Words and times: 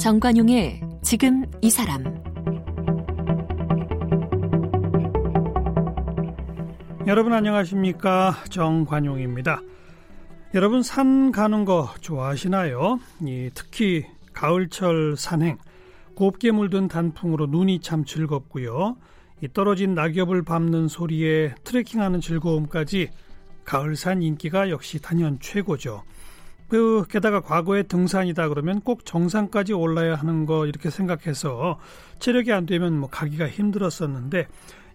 정관용의 0.00 0.80
지금 1.02 1.44
이 1.60 1.68
사람 1.68 2.02
여러분 7.06 7.34
안녕하십니까 7.34 8.34
정관용입니다. 8.48 9.60
여러분 10.54 10.82
산 10.82 11.32
가는 11.32 11.66
거 11.66 11.90
좋아하시나요? 12.00 12.98
이, 13.20 13.50
특히 13.52 14.06
가을철 14.32 15.16
산행 15.18 15.58
곱게 16.14 16.50
물든 16.50 16.88
단풍으로 16.88 17.48
눈이 17.48 17.80
참 17.80 18.06
즐겁고요. 18.06 18.96
이 19.42 19.48
떨어진 19.52 19.94
낙엽을 19.94 20.44
밟는 20.44 20.88
소리에 20.88 21.54
트레킹하는 21.62 22.22
즐거움까지 22.22 23.10
가을산 23.66 24.22
인기가 24.22 24.70
역시 24.70 24.98
단연 25.02 25.38
최고죠. 25.40 26.04
그 26.70 27.04
게다가 27.10 27.40
과거에 27.40 27.82
등산이다 27.82 28.48
그러면 28.48 28.80
꼭 28.80 29.04
정상까지 29.04 29.72
올라야 29.72 30.14
하는 30.14 30.46
거 30.46 30.66
이렇게 30.66 30.88
생각해서 30.88 31.78
체력이 32.20 32.52
안 32.52 32.64
되면 32.64 32.96
뭐 32.96 33.08
가기가 33.10 33.48
힘들었었는데 33.48 34.46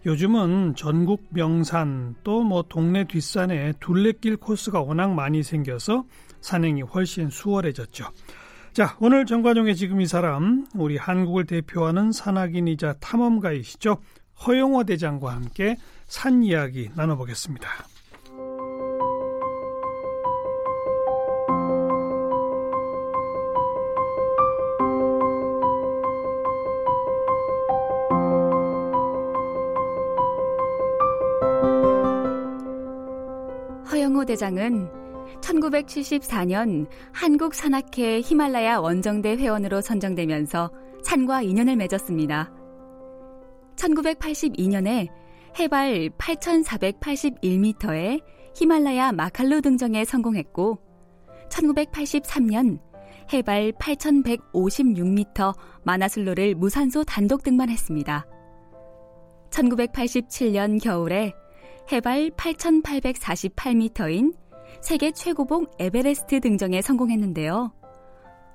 요즘은 0.06 0.74
전국 0.76 1.26
명산 1.30 2.14
또 2.24 2.42
뭐 2.42 2.62
동네 2.68 3.04
뒷산에 3.04 3.74
둘레길 3.80 4.36
코스가 4.36 4.80
워낙 4.80 5.12
많이 5.14 5.42
생겨서 5.42 6.04
산행이 6.40 6.82
훨씬 6.82 7.28
수월해졌죠. 7.28 8.06
자, 8.72 8.96
오늘 9.00 9.26
정관용의 9.26 9.74
지금 9.74 10.00
이 10.00 10.06
사람 10.06 10.66
우리 10.74 10.96
한국을 10.96 11.44
대표하는 11.44 12.12
산악인이자 12.12 12.94
탐험가이시죠. 13.00 13.98
허영호 14.46 14.84
대장과 14.84 15.34
함께 15.34 15.76
산 16.06 16.42
이야기 16.42 16.90
나눠보겠습니다. 16.94 17.95
대장은 34.26 34.90
1974년 35.40 36.86
한국 37.12 37.54
산악회 37.54 38.20
히말라야 38.20 38.78
원정대 38.78 39.36
회원으로 39.36 39.80
선정되면서 39.80 40.70
산과 41.02 41.42
인연을 41.42 41.76
맺었습니다. 41.76 42.52
1982년에 43.76 45.08
해발 45.58 46.10
8,481m의 46.10 48.22
히말라야 48.54 49.12
마칼루 49.12 49.62
등정에 49.62 50.04
성공했고 50.04 50.78
1983년 51.48 52.78
해발 53.32 53.72
8,156m 53.72 55.54
마나슬로를 55.84 56.54
무산소 56.54 57.02
단독 57.04 57.42
등반했습니다. 57.42 58.26
1987년 59.50 60.82
겨울에 60.82 61.32
해발 61.90 62.30
8,848m인 62.30 64.34
세계 64.80 65.12
최고봉 65.12 65.66
에베레스트 65.78 66.40
등정에 66.40 66.82
성공했는데요. 66.82 67.72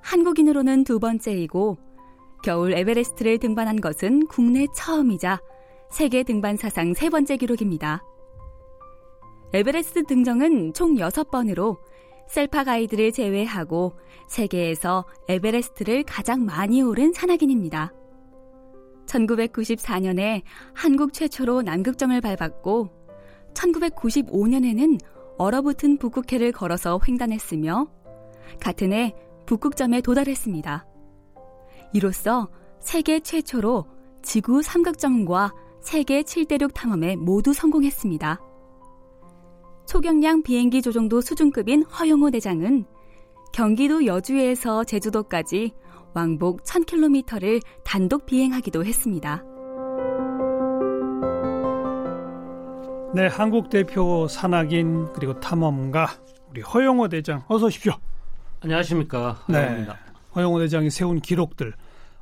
한국인으로는 0.02 0.84
두 0.84 0.98
번째이고 0.98 1.78
겨울 2.44 2.74
에베레스트를 2.74 3.38
등반한 3.38 3.80
것은 3.80 4.26
국내 4.26 4.66
처음이자 4.76 5.40
세계 5.90 6.24
등반 6.24 6.58
사상 6.58 6.92
세 6.92 7.08
번째 7.08 7.38
기록입니다. 7.38 8.02
에베레스트 9.54 10.04
등정은 10.04 10.74
총 10.74 10.96
6번으로 10.96 11.78
셰르파 12.28 12.64
가이드를 12.64 13.12
제외하고 13.12 13.94
세계에서 14.28 15.06
에베레스트를 15.28 16.02
가장 16.02 16.44
많이 16.44 16.82
오른 16.82 17.12
산악인입니다. 17.12 17.92
1994년에 19.06 20.42
한국 20.74 21.12
최초로 21.12 21.62
남극점을 21.62 22.20
밟았고 22.20 23.01
1995년에는 23.54 25.00
얼어붙은 25.38 25.98
북극해를 25.98 26.52
걸어서 26.52 27.00
횡단했으며 27.06 27.86
같은 28.60 28.92
해 28.92 29.14
북극점에 29.46 30.00
도달했습니다. 30.00 30.86
이로써 31.92 32.48
세계 32.80 33.20
최초로 33.20 33.86
지구 34.22 34.62
삼극점과 34.62 35.52
세계 35.80 36.22
7대륙 36.22 36.72
탐험에 36.74 37.16
모두 37.16 37.52
성공했습니다. 37.52 38.40
초경량 39.86 40.42
비행기 40.42 40.80
조종도 40.80 41.20
수준급인 41.20 41.82
허용호 41.82 42.30
대장은 42.30 42.84
경기도 43.52 44.06
여주에서 44.06 44.84
제주도까지 44.84 45.72
왕복 46.14 46.62
1000km를 46.62 47.60
단독 47.84 48.26
비행하기도 48.26 48.84
했습니다. 48.84 49.44
네, 53.14 53.26
한국 53.26 53.68
대표 53.68 54.26
산악인 54.26 55.12
그리고 55.12 55.38
탐험가 55.38 56.08
우리 56.48 56.62
허영호 56.62 57.08
대장 57.08 57.44
어서 57.46 57.66
오십시오. 57.66 57.92
안녕하십니까. 58.60 59.32
허영호입니다. 59.48 59.92
네, 59.92 59.98
허영호 60.34 60.58
대장이 60.60 60.88
세운 60.88 61.20
기록들 61.20 61.74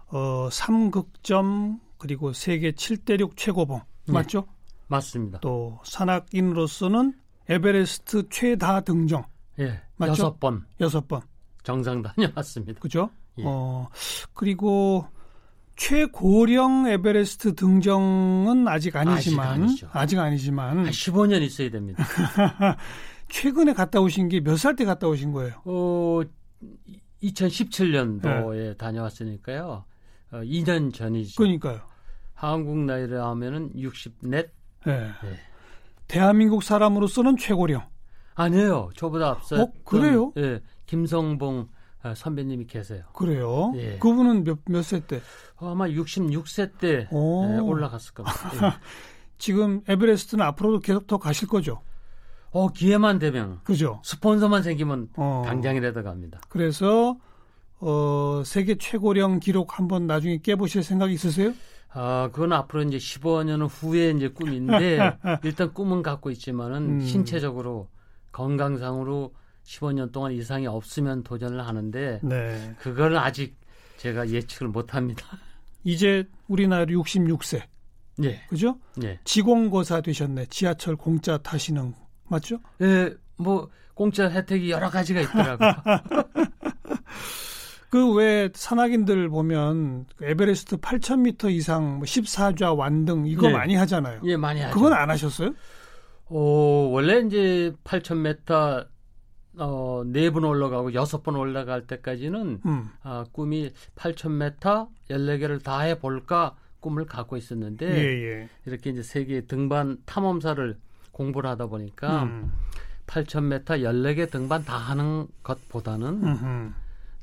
어, 0.09 0.49
3극점 0.51 1.79
그리고 1.97 2.33
세계 2.33 2.73
7대륙 2.73 3.37
최고봉 3.37 3.81
네, 4.07 4.13
맞죠? 4.13 4.47
맞습니다. 4.89 5.39
또 5.41 5.79
산악인으로서는 5.85 7.15
에베레스트 7.49 8.29
최다 8.29 8.81
등정. 8.81 9.25
예. 9.61 9.81
맞죠? 9.97 10.11
여섯 10.11 10.41
번. 10.41 10.67
여섯 10.81 11.07
번. 11.07 11.21
정상 11.63 12.03
다녀왔습니다. 12.03 12.81
그죠? 12.81 13.11
예. 13.39 13.45
어, 13.47 13.89
그리고 14.35 15.07
최고령 15.81 16.89
에베레스트 16.89 17.55
등정은 17.55 18.69
아직 18.69 18.95
아니지만 18.97 19.63
아직, 19.65 19.89
아직 19.93 20.19
아니지만 20.19 20.85
15년 20.91 21.41
있어야 21.41 21.71
됩니다. 21.71 22.05
최근에 23.31 23.73
갔다 23.73 23.99
오신 23.99 24.29
게 24.29 24.41
몇 24.43 24.57
살 24.59 24.77
때 24.77 24.85
갔다 24.85 25.09
오신 25.09 25.33
거예요? 25.33 25.55
어, 25.65 26.21
2017년도에 27.23 28.53
네. 28.53 28.75
다녀왔으니까요. 28.77 29.85
어, 30.33 30.37
2년 30.43 30.93
전이죠. 30.93 31.37
그러니까요. 31.43 31.81
한국 32.35 32.77
나이를 32.85 33.23
하면은 33.23 33.73
60넷. 33.75 34.51
네. 34.85 35.01
네. 35.23 35.37
대한민국 36.09 36.63
사람으로서는 36.63 37.39
최고령. 37.39 37.81
아니에요. 38.35 38.91
저보다 38.97 39.31
앞서. 39.31 39.63
어, 39.63 39.73
그래요? 39.87 40.31
예. 40.37 40.61
김성봉 40.85 41.69
아, 41.71 41.80
선배님이 42.15 42.67
계세요. 42.67 43.05
그래요? 43.13 43.73
예. 43.77 43.99
그분은 43.99 44.45
몇, 44.45 44.59
몇 44.67 44.83
세 44.83 45.01
때? 45.07 45.21
어, 45.57 45.71
아마 45.73 45.87
66세 45.87 46.79
때 46.79 47.09
예, 47.13 47.59
올라갔을 47.61 48.15
겁니다. 48.15 48.39
예. 48.67 48.71
지금 49.39 49.83
에베레스트는 49.89 50.45
앞으로도 50.47 50.81
계속 50.81 51.07
더 51.07 51.19
가실 51.19 51.49
거죠? 51.49 51.81
어, 52.53 52.69
기회만 52.69 53.19
되면. 53.19 53.61
그죠? 53.65 54.01
스폰서만 54.05 54.63
생기면 54.63 55.09
어. 55.17 55.43
당장이라도 55.47 56.03
갑니다. 56.03 56.41
그래서, 56.49 57.17
어, 57.79 58.43
세계 58.45 58.77
최고령 58.77 59.39
기록 59.41 59.79
한번 59.79 60.07
나중에 60.07 60.39
깨보실 60.43 60.83
생각 60.83 61.13
있으세요? 61.13 61.53
아, 61.93 62.29
그건 62.33 62.53
앞으로 62.53 62.83
이제 62.83 62.99
15년 62.99 63.67
후에 63.71 64.11
이제 64.11 64.29
꿈인데, 64.29 64.99
일단 65.45 65.73
꿈은 65.73 66.03
갖고 66.03 66.31
있지만은 66.31 66.77
음. 66.77 67.01
신체적으로, 67.01 67.89
건강상으로 68.33 69.33
15년 69.71 70.11
동안 70.11 70.33
이상이 70.33 70.67
없으면 70.67 71.23
도전을 71.23 71.67
하는데 71.67 72.21
네. 72.23 72.75
그걸 72.79 73.17
아직 73.17 73.57
제가 73.99 74.29
예측을 74.29 74.69
못 74.69 74.95
합니다. 74.95 75.25
이제 75.85 76.25
우리나라 76.49 76.85
66세. 76.87 77.63
네. 78.19 78.41
그죠? 78.49 78.79
네. 78.97 79.19
지공고사 79.25 80.01
되셨네. 80.01 80.47
지하철 80.47 80.97
공짜 80.97 81.39
타시는 81.39 81.95
맞죠? 82.29 82.59
네, 82.79 83.15
뭐 83.37 83.71
공짜 83.95 84.29
혜택이 84.29 84.71
여러 84.71 84.91
가지가 84.91 85.21
있더라고요. 85.21 85.73
그왜 87.91 88.51
산악인들 88.55 89.29
보면 89.31 90.07
그 90.17 90.25
에베레스트 90.25 90.77
8,000m 90.77 91.51
이상 91.53 91.99
뭐 91.99 92.03
14좌 92.03 92.77
완등 92.77 93.27
이거 93.27 93.49
네. 93.49 93.53
많이 93.55 93.75
하잖아요. 93.75 94.21
예, 94.25 94.37
많이 94.37 94.61
하죠. 94.61 94.75
그건 94.75 94.93
안 94.93 95.11
하셨어요? 95.11 95.53
어, 96.27 96.89
원래 96.93 97.19
이제 97.21 97.73
8,000m 97.83 98.87
어, 99.59 100.03
네 100.07 100.31
번 100.31 100.45
올라가고 100.45 100.95
여섯 100.95 101.23
번 101.23 101.37
올라갈 101.37 101.87
때까지는 101.87 102.61
음. 102.65 102.91
아, 103.03 103.25
꿈이 103.33 103.71
8,000m 103.97 104.89
14개를 105.11 105.63
다 105.63 105.81
해볼까 105.81 106.55
꿈을 106.81 107.05
갖고 107.05 107.37
있었는데 107.37 107.87
예, 107.87 108.41
예. 108.43 108.49
이렇게 108.65 108.91
이제 108.91 109.03
세계 109.03 109.43
등반 109.43 109.99
탐험사를 110.07 110.79
공부를 111.13 111.51
하다 111.51 111.67
보니까 111.67 112.23
음. 112.25 112.53
8,000m 113.07 113.65
14개 113.65 114.31
등반 114.31 114.65
다 114.65 114.77
하는 114.77 115.27
것보다는 115.43 116.73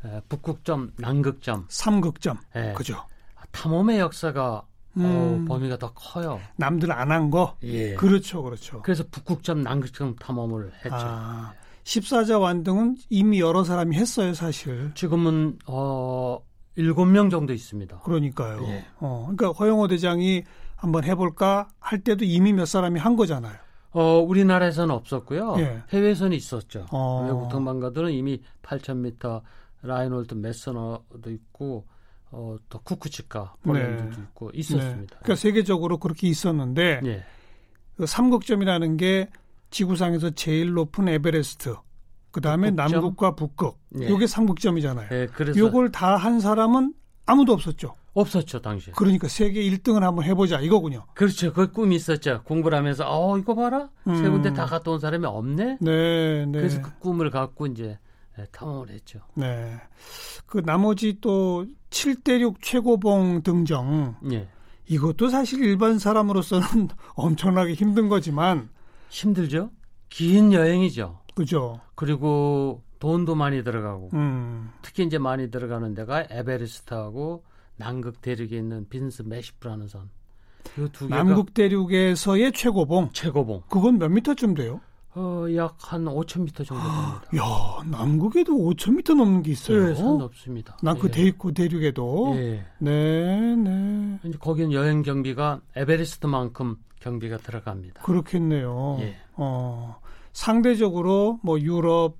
에, 0.05 0.21
북극점, 0.29 0.93
남극점, 0.97 1.65
삼극점, 1.69 2.37
예, 2.55 2.73
그죠? 2.75 3.03
탐험의 3.51 3.99
역사가 3.99 4.51
어, 4.53 4.65
음. 4.97 5.45
어, 5.45 5.45
범위가 5.47 5.77
더 5.77 5.93
커요. 5.93 6.39
남들 6.57 6.91
안 6.91 7.11
한 7.11 7.31
거? 7.31 7.55
예. 7.63 7.93
그렇죠, 7.95 8.43
그렇죠. 8.43 8.81
그래서 8.81 9.03
북극점, 9.09 9.63
남극점 9.63 10.15
탐험을 10.17 10.71
했죠. 10.83 10.89
아. 10.95 11.53
14자 11.87 12.39
완등은 12.39 12.97
이미 13.09 13.39
여러 13.39 13.63
사람이 13.63 13.95
했어요, 13.95 14.33
사실. 14.33 14.91
지금은 14.93 15.57
어 15.67 16.39
7명 16.77 17.31
정도 17.31 17.53
있습니다. 17.53 17.99
그러니까요. 17.99 18.61
예. 18.67 18.85
어, 18.99 19.29
그러니까 19.29 19.57
허영호 19.57 19.87
대장이 19.87 20.43
한번 20.75 21.05
해볼까 21.05 21.69
할 21.79 22.03
때도 22.03 22.25
이미 22.25 22.51
몇 22.51 22.65
사람이 22.65 22.99
한 22.99 23.15
거잖아요. 23.15 23.55
어, 23.91 24.19
우리나라에서는 24.19 24.93
없었고요. 24.93 25.55
예. 25.59 25.81
해외에서는 25.89 26.35
있었죠. 26.35 26.87
어. 26.91 27.23
외국 27.25 27.49
등반가들은 27.49 28.11
이미 28.11 28.41
8,000m 28.63 29.41
라인홀트 29.81 30.33
메스너도 30.33 31.31
있고 31.31 31.87
어, 32.31 32.57
또 32.67 32.79
쿠쿠치카 32.79 33.55
폴란드도 33.63 34.17
네. 34.17 34.23
있고 34.23 34.51
네. 34.51 34.59
있었습니다. 34.59 35.19
그러니까 35.19 35.35
세계적으로 35.35 35.97
그렇게 35.99 36.27
있었는데 36.27 36.99
예. 37.05 37.25
그 37.95 38.05
삼극점이라는 38.05 38.97
게 38.97 39.29
지구상에서 39.77 40.31
제일 40.31 40.73
높은 40.73 41.07
에베레스트, 41.07 41.75
그 42.31 42.41
다음에? 42.41 42.71
남극과 42.71 43.35
북극, 43.35 43.77
예. 44.01 44.09
요게 44.09 44.25
삼극점이잖아요. 44.25 45.09
예, 45.11 45.27
그래서 45.31 45.59
요걸 45.59 45.91
다 45.91 46.17
한 46.17 46.39
사람은 46.39 46.93
아무도 47.27 47.53
없었죠. 47.53 47.93
없었죠 48.15 48.59
당시에. 48.59 48.93
그러니까 48.95 49.27
세계 49.27 49.61
1등을 49.61 49.99
한번 49.99 50.25
해보자 50.25 50.59
이거군요. 50.61 51.05
그렇죠. 51.13 51.53
그 51.53 51.71
꿈이 51.71 51.95
있었죠. 51.95 52.41
공부를 52.43 52.75
하면서 52.75 53.03
어 53.05 53.37
이거 53.37 53.53
봐라 53.53 53.89
세 54.05 54.11
음. 54.11 54.31
군데 54.31 54.51
다 54.51 54.65
갔다 54.65 54.89
온 54.89 54.97
사람이 54.99 55.23
없네. 55.27 55.77
네, 55.79 56.45
네. 56.47 56.51
그래서 56.51 56.81
그 56.81 56.97
꿈을 56.97 57.29
갖고 57.29 57.67
이제 57.67 57.99
예, 58.39 58.45
탐험을 58.51 58.89
했죠. 58.89 59.19
네. 59.35 59.75
그 60.47 60.63
나머지 60.65 61.19
또 61.21 61.67
7대륙 61.91 62.55
최고봉 62.61 63.43
등정 63.43 64.15
예. 64.31 64.47
이것도 64.87 65.29
사실 65.29 65.63
일반 65.63 65.99
사람으로서는 65.99 66.65
엄청나게 67.13 67.73
힘든 67.73 68.09
거지만 68.09 68.69
힘들죠. 69.09 69.71
긴 70.09 70.53
여행이죠. 70.53 71.19
그죠? 71.35 71.79
그리고 71.95 72.83
돈도 72.99 73.35
많이 73.35 73.63
들어가고 73.63 74.09
음. 74.13 74.71
특히 74.81 75.03
이제 75.03 75.17
많이 75.17 75.51
들어가는 75.51 75.93
데가 75.93 76.25
에베레스트하고 76.29 77.43
남극 77.75 78.21
대륙에 78.21 78.57
있는 78.57 78.87
빈슨 78.89 79.21
매시프라는 79.23 79.87
산. 79.87 80.09
그게 80.75 81.07
남극 81.07 81.53
대륙에서의 81.53 82.51
최고봉 82.51 83.11
최고봉. 83.13 83.63
그건 83.69 83.99
몇 83.99 84.09
미터쯤 84.09 84.55
돼요? 84.55 84.81
어, 85.17 85.47
약 85.55 85.77
한 85.79 86.05
5,000m 86.05 86.65
정도 86.65 86.83
됩니다. 86.83 87.23
야, 87.37 87.83
남극에도 87.89 88.53
5,000m 88.53 89.15
넘는 89.15 89.41
게 89.41 89.51
있어요. 89.51 89.87
네, 89.87 89.95
산 89.95 90.17
높습니다. 90.19 90.77
남그 90.83 91.07
예. 91.07 91.11
대륙 91.11 91.53
대륙에도. 91.55 92.33
예. 92.35 92.65
네, 92.77 93.55
네. 93.55 94.19
이제 94.23 94.37
거기는 94.37 94.71
여행 94.73 95.01
경비가 95.01 95.61
에베레스트만큼 95.75 96.75
경비가 96.99 97.37
들어갑니다. 97.37 98.03
그렇겠네요. 98.03 98.97
예. 99.01 99.15
어, 99.33 99.99
상대적으로 100.33 101.39
뭐 101.41 101.59
유럽 101.59 102.17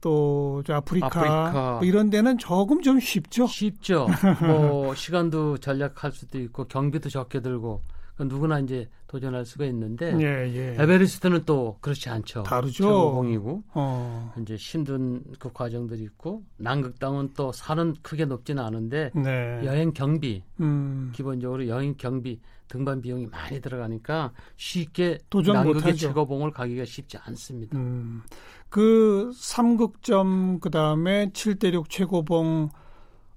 또 0.00 0.37
저 0.37 0.74
아프리카, 0.74 1.06
아프리카. 1.06 1.78
뭐 1.80 1.84
이런 1.84 2.10
데는 2.10 2.38
조금 2.38 2.80
좀 2.82 3.00
쉽죠. 3.00 3.48
쉽죠. 3.48 4.06
뭐 4.46 4.94
시간도 4.94 5.58
절약할 5.58 6.12
수도 6.12 6.38
있고 6.38 6.64
경비도 6.66 7.08
적게 7.08 7.40
들고 7.40 7.82
그 8.16 8.22
누구나 8.22 8.60
이제 8.60 8.88
도전할 9.08 9.44
수가 9.44 9.64
있는데 9.66 10.14
예, 10.18 10.52
예. 10.52 10.82
에베레스트는 10.82 11.44
또 11.44 11.78
그렇지 11.80 12.08
않죠. 12.08 12.42
다르죠. 12.42 12.84
최고봉이고 12.84 13.62
어, 13.74 14.32
이제 14.42 14.56
힘든 14.56 15.22
그 15.38 15.52
과정들이 15.52 16.02
있고 16.02 16.42
남극 16.56 16.98
땅은 16.98 17.30
또 17.36 17.52
산은 17.52 17.96
크게 18.02 18.24
높지는 18.24 18.62
않은데 18.62 19.10
네. 19.14 19.60
여행 19.64 19.92
경비 19.92 20.42
음, 20.60 21.12
기본적으로 21.14 21.68
여행 21.68 21.94
경비 21.96 22.40
등반 22.68 23.00
비용이 23.00 23.26
많이 23.26 23.60
들어가니까 23.60 24.32
쉽게 24.56 25.18
도전 25.30 25.54
남극의. 25.54 25.96
최고봉을 25.96 26.50
가기가 26.50 26.84
쉽지 26.84 27.16
않습니다. 27.18 27.78
음. 27.78 28.22
그 28.68 29.30
삼극점 29.34 30.58
그 30.60 30.70
다음에 30.70 31.30
칠대륙 31.32 31.88
최고봉 31.88 32.70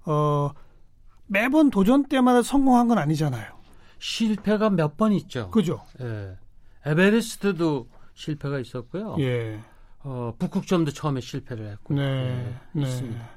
어 0.06 0.50
매번 1.26 1.70
도전 1.70 2.04
때마다 2.06 2.42
성공한 2.42 2.88
건 2.88 2.98
아니잖아요. 2.98 3.59
실패가 4.00 4.70
몇 4.70 4.96
번 4.96 5.12
있죠. 5.12 5.50
그죠? 5.50 5.82
예. 6.00 6.36
에베레스트도 6.84 7.88
실패가 8.14 8.58
있었고요. 8.58 9.16
예. 9.20 9.60
어, 10.02 10.34
북극점도 10.38 10.92
처음에 10.92 11.20
실패를 11.20 11.68
했고 11.72 11.94
네. 11.94 12.02
예, 12.02 12.54
네. 12.72 12.82
있습니다. 12.82 13.30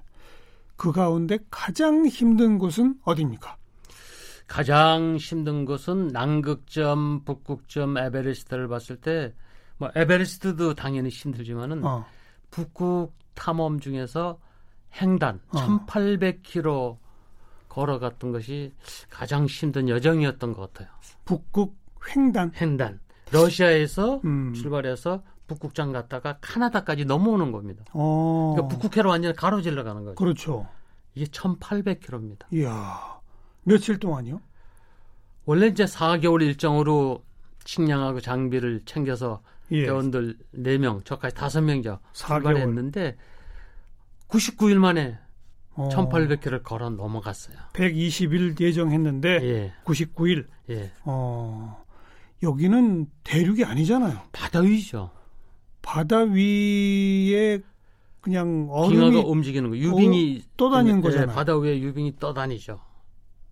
그 0.77 0.92
가운데 0.92 1.38
가장 1.51 2.06
힘든 2.07 2.57
곳은 2.57 2.95
어디입니까? 3.04 3.57
가장 4.48 5.18
힘든 5.18 5.65
것은 5.65 6.07
남극점, 6.10 7.24
북극점, 7.25 7.98
에베레스트를 7.98 8.68
봤을 8.68 8.98
때, 8.98 9.33
뭐 9.77 9.89
에베레스트도 9.95 10.74
당연히 10.75 11.10
힘들지만은 11.10 11.83
어. 11.83 12.06
북극 12.51 13.13
탐험 13.36 13.80
중에서 13.80 14.39
횡단 15.01 15.42
어. 15.50 15.60
1,800km 15.88 16.98
걸어갔던 17.74 18.31
것이 18.31 18.72
가장 19.10 19.48
힘든 19.48 19.90
여정이었던 19.90 20.54
것 20.54 20.74
같아요. 20.74 20.94
북극 21.25 21.75
횡단. 22.16 22.52
횡단 22.60 23.00
러시아에서 23.31 24.22
음. 24.25 24.54
출발해서 24.54 25.24
북극장 25.48 25.92
갔다가 25.92 26.38
카나다까지 26.40 27.06
넘어오는 27.06 27.52
겁니다. 27.52 27.84
어. 27.94 28.54
그러니까 28.56 28.75
북극해로 28.78 29.10
완전히 29.10 29.36
가로질러 29.36 29.84
가는 29.84 30.04
거죠. 30.04 30.16
그렇죠. 30.16 30.68
이게 31.16 31.25
1,800km입니다. 31.25 32.46
이야. 32.54 33.20
며칠 33.64 34.00
동안요? 34.00 34.40
원래 35.46 35.68
이제 35.68 35.86
4개월 35.86 36.42
일정으로 36.44 37.24
식량하고 37.66 38.22
장비를 38.22 38.84
챙겨서 38.86 39.42
예. 39.72 39.86
대원들 39.86 40.38
4명, 40.56 41.04
저까지 41.06 41.36
5명이죠. 41.36 42.00
4개월. 42.14 42.44
출발했는데 42.44 43.18
99일 44.28 44.75
만에 44.75 45.18
어. 45.75 45.90
1800km를 45.90 46.64
걸어 46.64 46.90
넘어갔어요. 46.90 47.58
120일 47.74 48.60
예정했는데 48.60 49.30
예, 49.44 49.74
99일. 49.86 50.48
예. 50.70 50.92
어. 51.04 51.84
여기는 52.44 53.08
대륙이 53.24 53.64
아니잖아요. 53.64 54.20
바다 54.31 54.60
위죠. 54.60 55.12
바다 55.81 56.20
위에 56.20 57.60
그냥 58.22 58.70
빙하가 58.90 59.20
움직이는 59.28 59.70
거. 59.70 59.78
유빙이 59.78 60.44
떠다니는 60.58 61.00
예, 61.00 61.02
거잖아요. 61.02 61.36
바다 61.36 61.58
위에 61.58 61.80
유빙이 61.80 62.18
떠다니죠. 62.20 62.80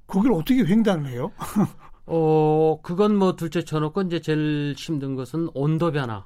거길 0.08 0.32
어떻게 0.34 0.64
횡단을 0.64 1.10
해요? 1.10 1.32
어, 2.06 2.80
그건 2.82 3.16
뭐 3.16 3.36
둘째 3.36 3.64
쳐놓고 3.64 4.02
이제 4.04 4.20
제일 4.20 4.74
힘든 4.78 5.16
것은 5.16 5.50
온도 5.54 5.92
변화. 5.92 6.26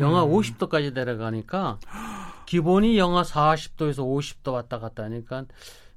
영하 0.00 0.24
음. 0.24 0.30
50도까지 0.32 0.92
내려가니까 0.94 1.78
기본이 2.46 2.98
영하 2.98 3.22
40도에서 3.22 3.98
50도 3.98 4.52
왔다 4.52 4.78
갔다 4.78 5.04
하니까 5.04 5.44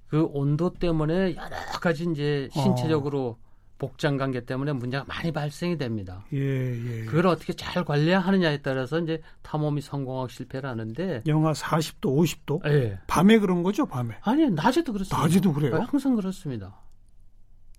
그 0.07 0.23
온도 0.31 0.73
때문에 0.73 1.35
여러 1.35 1.79
가지 1.81 2.07
이제 2.11 2.49
어. 2.55 2.61
신체적으로 2.61 3.37
복장 3.77 4.17
관계 4.17 4.45
때문에 4.45 4.71
문제가 4.71 5.03
많이 5.05 5.31
발생이 5.31 5.77
됩니다. 5.77 6.23
예, 6.33 6.39
예. 6.39 7.05
그걸 7.05 7.27
어떻게 7.27 7.53
잘 7.53 7.83
관리하느냐에 7.83 8.59
따라서 8.61 8.99
이제 8.99 9.21
탐험이 9.41 9.81
성공하고 9.81 10.29
실패를 10.29 10.69
하는데 10.69 11.23
영하 11.27 11.51
40도, 11.51 12.03
50도? 12.03 12.65
예. 12.67 12.99
밤에 13.07 13.37
그런 13.39 13.63
거죠, 13.63 13.85
밤에. 13.85 14.15
아니 14.21 14.49
낮에도 14.49 14.93
그렇습니다. 14.93 15.21
낮에도 15.21 15.51
그래요? 15.51 15.77
네, 15.77 15.85
항상 15.89 16.15
그렇습니다. 16.15 16.79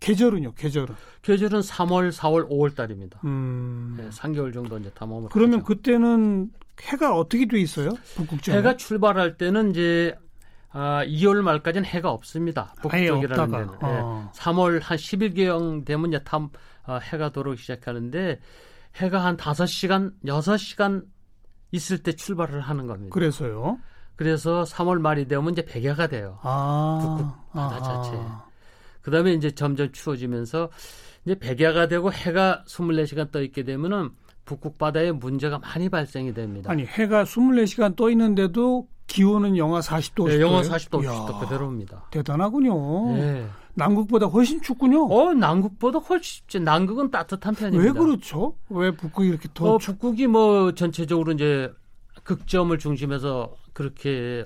계절은요, 0.07 0.53
계절은. 0.55 0.95
계절은 1.23 1.61
3월, 1.61 2.13
4월, 2.13 2.49
5월 2.49 2.77
달입니다. 2.77 3.21
음. 3.25 3.97
네, 3.99 4.09
3개월 4.11 4.55
정도 4.55 4.79
이제 4.79 4.89
탐험을 4.91 5.31
그러면 5.31 5.59
하죠. 5.59 5.67
그때는 5.67 6.51
해가 6.81 7.17
어떻게 7.17 7.47
돼 7.47 7.59
있어요? 7.59 7.91
북극점. 8.15 8.55
해가 8.55 8.77
출발할 8.77 9.37
때는 9.37 9.71
이제 9.71 10.17
아, 10.71 11.05
2월 11.05 11.43
말까지는 11.43 11.87
해가 11.87 12.11
없습니다. 12.13 12.75
없다가. 12.85 13.59
데는. 13.59 13.73
예. 13.73 13.79
어. 13.83 14.31
3월 14.35 14.81
한 14.81 14.97
10일경 14.97 15.85
되면 15.85 16.09
이제 16.13 16.23
탐 16.23 16.51
아, 16.85 16.99
해가 16.99 17.31
들어오기 17.31 17.61
시작하는데 17.61 18.39
해가 18.97 19.25
한 19.25 19.37
5시간, 19.37 20.13
6시간 20.25 21.05
있을 21.73 21.99
때 22.03 22.13
출발을 22.13 22.61
하는 22.61 22.87
겁니다. 22.87 23.13
그래서요. 23.13 23.79
그래서 24.15 24.63
3월 24.63 25.01
말이 25.01 25.27
되면 25.27 25.51
이제 25.53 25.65
백야가 25.65 26.07
돼요. 26.07 26.39
아. 26.43 26.99
북극 27.03 27.53
바다 27.53 27.77
아하. 27.77 28.03
자체에. 28.03 28.46
그다음에 29.07 29.35
이제 29.35 29.53
점점 29.53 29.93
추워지면서 29.93 30.69
이제 31.25 31.37
백야가 31.39 31.87
되고 31.87 32.13
해가 32.13 32.65
24시간 32.67 33.31
떠 33.31 33.41
있게 33.41 33.63
되면은 33.63 34.11
북극 34.45 34.79
바다에 34.79 35.13
문제가 35.13 35.61
많이 35.61 35.89
발생이 35.89 36.35
됩니다. 36.35 36.73
아니, 36.73 36.85
해가 36.85 37.23
24시간 37.23 37.95
떠 37.95 38.11
있는데도 38.11 38.89
기온은 39.07 39.57
영하 39.57 39.79
40도, 39.79 40.25
50도. 40.25 40.29
네, 40.29 40.41
영하 40.41 40.63
40도, 40.63 41.05
50도 41.05 41.41
그대로입니다. 41.41 42.09
대단하군요. 42.11 43.17
네. 43.17 43.47
남극보다 43.75 44.27
훨씬 44.27 44.61
춥군요. 44.61 45.05
어, 45.05 45.33
남극보다 45.33 46.01
훨씬 46.01 46.41
춥지. 46.41 46.61
남극은 46.61 47.13
따뜻한 47.13 47.55
편입니다. 47.55 47.85
왜 47.85 47.93
그렇죠? 47.93 48.57
왜 48.71 48.91
북극이 48.91 49.29
이렇게 49.29 49.49
더 49.55 49.75
어, 49.75 49.79
춥... 49.79 49.93
북극이 50.01 50.27
뭐 50.27 50.75
전체적으로 50.75 51.31
이제 51.31 51.73
극점을 52.25 52.77
중심해서 52.77 53.55
그렇게 53.73 54.45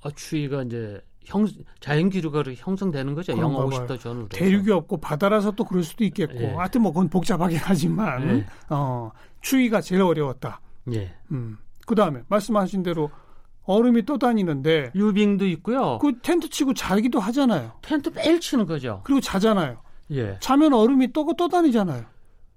어, 0.00 0.10
추위가 0.10 0.62
이제 0.62 1.02
형 1.24 1.46
자연 1.80 2.10
기류가 2.10 2.42
그렇게 2.42 2.60
형성되는 2.60 3.14
거죠. 3.14 3.32
영하 3.32 3.64
그런가 3.64 3.86
50도 3.86 4.00
전후로. 4.00 4.28
대륙이 4.28 4.70
없고 4.70 4.98
바다라서 4.98 5.52
또 5.52 5.64
그럴 5.64 5.82
수도 5.82 6.04
있겠고. 6.04 6.42
예. 6.42 6.46
하여튼 6.52 6.82
뭐 6.82 6.92
그건 6.92 7.08
복잡하긴 7.08 7.58
하지만 7.62 8.28
예. 8.28 8.46
어, 8.68 9.10
추위가 9.40 9.80
제일 9.80 10.02
어려웠다. 10.02 10.60
예. 10.92 11.14
음. 11.32 11.58
그다음에 11.86 12.22
말씀하신 12.28 12.82
대로 12.82 13.10
얼음이 13.64 14.04
떠다니는데 14.04 14.92
유빙도 14.94 15.46
있고요. 15.46 15.98
그 15.98 16.20
텐트 16.20 16.48
치고 16.50 16.74
자기도 16.74 17.20
하잖아요. 17.20 17.72
텐트 17.82 18.10
매일 18.10 18.40
치는 18.40 18.66
거죠. 18.66 19.00
그리고 19.04 19.20
자잖아요. 19.20 19.78
예. 20.12 20.36
자면 20.40 20.74
얼음이 20.74 21.12
떠고 21.12 21.34
떠다니잖아요. 21.34 22.04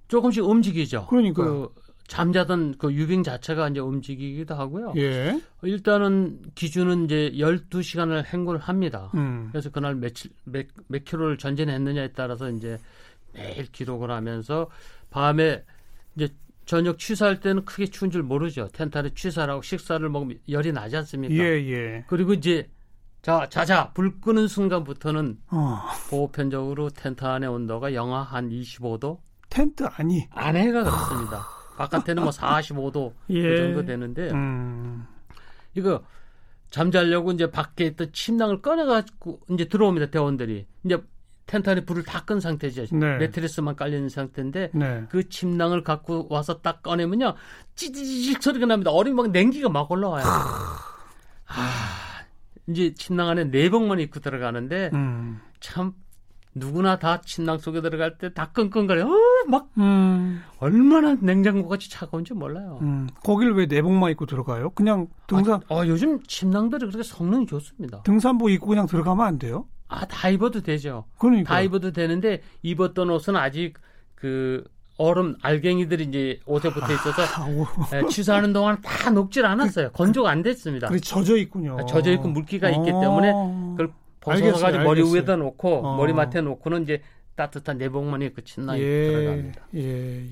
조금씩 0.10 0.44
움직이죠. 0.44 1.08
그러니까 1.10 1.44
그 1.44 1.70
잠자던 2.08 2.76
그 2.78 2.92
유빙 2.94 3.24
자체가 3.24 3.70
이제 3.70 3.80
움직이기도 3.80 4.56
하고요. 4.56 4.94
예. 4.98 5.40
일단은 5.62 6.40
기준은 6.56 7.06
이제 7.06 7.32
12시간을 7.36 8.26
행군을 8.26 8.60
합니다. 8.60 9.12
음. 9.16 9.50
그래서 9.52 9.70
그날 9.70 9.96
며칠 9.96 10.32
몇, 10.46 10.66
몇 10.88 11.04
킬로를 11.04 11.38
전진했느냐에 11.38 12.14
따라서 12.14 12.50
이제 12.50 12.78
매일 13.34 13.66
기록을 13.72 14.10
하면서 14.10 14.70
밤에 15.10 15.64
이제 16.16 16.30
저녁 16.66 16.98
취사할 16.98 17.40
때는 17.40 17.66
크게 17.66 17.88
추운 17.88 18.10
줄 18.10 18.24
모르죠. 18.24 18.70
텐트 18.70 18.98
안에 18.98 19.10
취사를 19.14 19.52
하고 19.52 19.62
식사를 19.62 20.08
먹으면 20.10 20.40
열이 20.50 20.72
나지 20.72 20.96
않습니까? 20.98 21.34
예, 21.36 21.42
예. 21.42 22.06
그리고 22.08 22.34
이제 22.34 22.70
자, 23.22 23.48
자자 23.50 23.92
불 23.92 24.22
끄는 24.22 24.48
순간부터는 24.48 25.40
어. 25.52 25.82
보편적으로 26.10 26.90
텐트 26.90 27.26
안의 27.26 27.50
온도가 27.50 27.94
영하 27.94 28.22
한 28.22 28.50
25도 28.50 29.20
텐트 29.50 29.84
아니. 29.98 30.26
안에가 30.30 30.84
그렇습니다. 30.84 31.57
바깥에는 31.78 32.24
뭐 32.24 32.32
45도 32.32 33.14
예. 33.30 33.42
그 33.42 33.58
정도 33.58 33.86
되는데 33.86 34.30
음. 34.32 35.06
이거 35.76 36.04
잠자려고 36.70 37.32
이제 37.32 37.50
밖에 37.50 37.86
있던 37.86 38.12
침낭을 38.12 38.62
꺼내가지고 38.62 39.40
이제 39.52 39.66
들어옵니다 39.66 40.08
대원들이 40.12 40.66
이제 40.84 41.02
텐트 41.46 41.70
안에 41.70 41.86
불을 41.86 42.04
다 42.04 42.26
끈 42.26 42.42
상태죠. 42.42 42.88
네. 42.98 43.18
매트리스만 43.20 43.78
깔리는 43.78 44.10
상태인데 44.10 44.72
네. 44.74 45.06
그 45.08 45.30
침낭을 45.30 45.82
갖고 45.84 46.28
와서 46.30 46.60
딱 46.62 46.84
꺼내면요 46.84 47.36
찌지직 47.76 48.44
소리가 48.44 48.66
납니다. 48.66 48.92
얼음이 48.92 49.16
막 49.16 49.32
냉기가 49.32 49.70
막 49.70 49.90
올라와요. 49.90 50.26
아 51.48 52.24
이제 52.68 52.94
침낭 52.94 53.30
안에 53.30 53.46
내복만 53.46 54.00
입고 54.02 54.20
들어가는데 54.20 54.90
음. 54.94 55.40
참 55.62 55.94
누구나 56.60 56.98
다 57.00 57.22
침낭 57.22 57.58
속에 57.58 57.82
들어갈 57.82 58.18
때 58.18 58.30
다 58.34 58.52
끙끙거려. 58.52 59.06
어, 59.08 59.16
막 59.48 59.70
음. 59.78 60.42
얼마나 60.60 61.16
냉장고 61.20 61.68
같이 61.68 61.90
차가운지 61.90 62.34
몰라요. 62.34 62.80
음. 62.82 63.08
거길 63.24 63.52
왜 63.52 63.66
내복만 63.66 64.12
입고 64.12 64.26
들어가요? 64.26 64.72
그냥 64.72 65.08
등산 65.28 65.62
아, 65.70 65.74
어, 65.76 65.88
요즘 65.88 66.22
침낭들이 66.24 66.86
그렇게 66.88 67.04
성능이 67.04 67.46
좋습니다. 67.48 68.02
등산복 68.04 68.52
입고 68.52 68.68
그냥 68.68 68.86
들어가면 68.88 69.26
안 69.26 69.40
돼요? 69.40 69.66
아, 69.88 70.06
다 70.06 70.30
입어도 70.30 70.62
되죠. 70.62 71.06
그러니까. 71.18 71.54
다 71.54 71.62
입어도 71.62 71.92
되는데 71.92 72.42
입었던 72.62 73.10
옷은 73.10 73.36
아직 73.36 73.76
그 74.16 74.64
얼음 75.00 75.36
알갱이들이 75.44 76.06
이제 76.06 76.40
옷에 76.48 76.74
붙어 76.74 76.92
있어서 76.92 77.22
아, 77.42 77.46
오. 77.48 77.66
예, 77.94 78.08
취사하는 78.10 78.52
동안 78.52 78.82
다 78.82 79.10
녹질 79.12 79.46
않았어요. 79.46 79.92
건조가 79.92 80.30
안 80.32 80.42
됐습니다. 80.42 80.88
그래 80.88 81.00
젖어 81.00 81.38
있군요. 81.38 81.78
젖어 81.86 82.12
있고 82.14 82.28
물기가 82.30 82.70
있기 82.72 82.86
때문에 82.86 83.32
그걸 83.78 83.94
벗어가지고 84.36 84.84
머리. 84.84 85.02
위에다 85.04 85.36
놓고 85.36 85.88
어. 85.88 85.98
머리맡에 85.98 86.42
놓고는 86.42 86.84
이제 86.84 87.02
따뜻한 87.36 87.78
내복만 87.78 88.22
입고 88.24 88.42
침낭에 88.42 88.80
예, 88.80 89.08
들어갑니다. 89.08 89.68
예, 89.76 89.82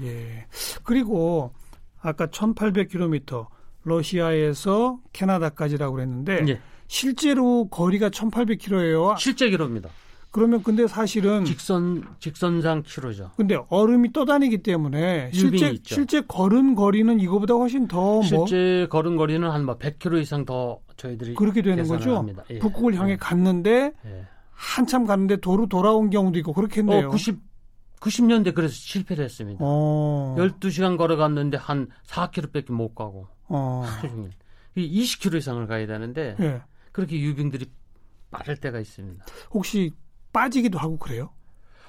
예. 0.04 0.46
그리고 0.84 1.54
아까 2.02 2.28
1800km 2.28 3.48
러시아에서 3.84 5.00
캐나다까지라고 5.14 5.96
그랬는데 5.96 6.46
예, 6.48 6.60
실제로 6.88 7.68
거리가 7.70 8.10
1800km예요. 8.10 9.18
실제 9.18 9.50
기록입니다. 9.50 9.90
그러면 10.36 10.62
근데 10.64 10.86
사실은 10.86 11.46
직선 11.46 12.04
직선상 12.20 12.84
키로죠. 12.86 13.32
근데 13.38 13.58
얼음이 13.70 14.12
떠다니기 14.12 14.64
때문에 14.64 15.32
실제 15.32 15.70
있죠. 15.70 15.96
실제 15.96 16.20
걸은 16.20 16.76
거리는 16.76 17.22
이거보다 17.22 17.54
훨씬 17.54 17.88
더뭐 17.88 18.22
실제 18.24 18.86
걸은 18.90 19.16
거리는 19.16 19.50
한 19.50 19.64
뭐 19.66 19.78
100km 19.78 20.22
이상 20.22 20.44
더 20.44 20.82
저희들이 20.98 21.36
그렇게 21.36 21.62
되는 21.62 21.88
거죠. 21.88 22.28
예. 22.50 22.60
북극을 22.60 22.96
향해 23.00 23.16
갔는데 23.16 23.94
예. 24.06 24.26
한참 24.52 25.06
갔는데 25.06 25.38
도로 25.38 25.68
돌아온 25.68 26.10
경우도 26.10 26.38
있고 26.40 26.52
그렇겠네요. 26.52 27.08
어, 27.08 27.12
90 27.12 27.40
90년대 28.02 28.54
그래서 28.54 28.74
실패를 28.74 29.24
했습니다. 29.24 29.60
어. 29.62 30.36
12시간 30.38 30.98
걸어갔는데 30.98 31.56
한 31.58 31.88
4km밖에 32.08 32.74
못 32.74 32.94
가고 32.94 33.30
어. 33.48 33.84
하루 33.88 34.10
종일. 34.10 34.32
이 34.76 35.02
20km 35.02 35.38
이상을 35.38 35.66
가야 35.68 35.88
되는데 35.88 36.36
예. 36.42 36.62
그렇게 36.92 37.18
유빙들이 37.22 37.68
빠를 38.32 38.58
때가 38.58 38.82
있습니다. 38.82 39.26
혹시 39.54 39.94
빠지기도 40.40 40.78
하고 40.78 40.98
그래요? 40.98 41.30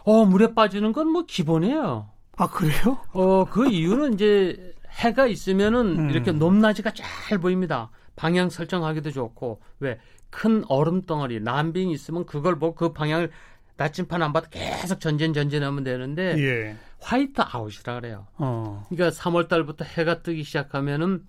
어, 0.05 0.25
물에 0.25 0.55
빠지는 0.55 0.93
건 0.93 1.09
뭐 1.09 1.25
기본이에요. 1.27 2.09
아 2.37 2.49
그래요? 2.49 2.99
어, 3.13 3.45
그 3.45 3.69
이유는 3.69 4.15
이제 4.15 4.75
해가 4.91 5.27
있으면은 5.27 5.99
음. 5.99 6.11
이렇게 6.11 6.31
높낮이가 6.33 6.93
잘 6.95 7.39
보입니다. 7.39 7.91
방향 8.15 8.49
설정하기도 8.49 9.11
좋고 9.11 9.61
왜 9.81 9.99
큰 10.29 10.65
얼음 10.69 11.03
덩어리 11.03 11.41
남빙이 11.41 11.93
있으면 11.95 12.27
그걸 12.27 12.59
보고 12.59 12.75
그 12.75 12.93
방향을 12.93 13.31
나침판 13.79 14.23
안 14.23 14.33
봐도 14.35 14.49
계속 14.51 15.01
전진 15.01 15.33
전진하면 15.33 15.83
되는데 15.85 16.35
예. 16.39 16.77
화이트 17.01 17.41
아웃이라 17.41 18.01
그래요. 18.01 18.27
어. 18.37 18.85
그러니까 18.91 19.17
3월 19.19 19.49
달부터 19.49 19.85
해가 19.85 20.23
뜨기 20.23 20.43
시작하면은 20.43 21.25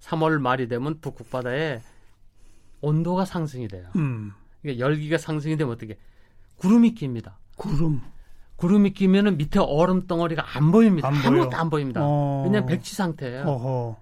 3월 0.00 0.40
말이 0.40 0.68
되면 0.68 1.00
북극 1.00 1.30
바다에 1.30 1.80
온도가 2.82 3.24
상승이 3.24 3.68
돼요. 3.68 3.88
음. 3.96 4.32
그러니까 4.60 4.84
열기가 4.84 5.16
상승이 5.16 5.56
되면 5.56 5.72
어떻게 5.72 5.96
구름이 6.64 6.94
낍니다. 6.94 7.38
구름. 7.56 8.00
구름이 8.56 8.94
끼면은 8.94 9.36
밑에 9.36 9.58
얼음 9.60 10.06
덩어리가 10.06 10.56
안 10.56 10.72
보입니다. 10.72 11.08
안 11.08 11.14
아무것도 11.14 11.50
보여. 11.50 11.58
안 11.58 11.70
보입니다. 11.70 12.00
어. 12.02 12.42
왜냐면 12.46 12.66
백지 12.66 12.94
상태예요. 12.94 13.42
어허. 13.44 13.96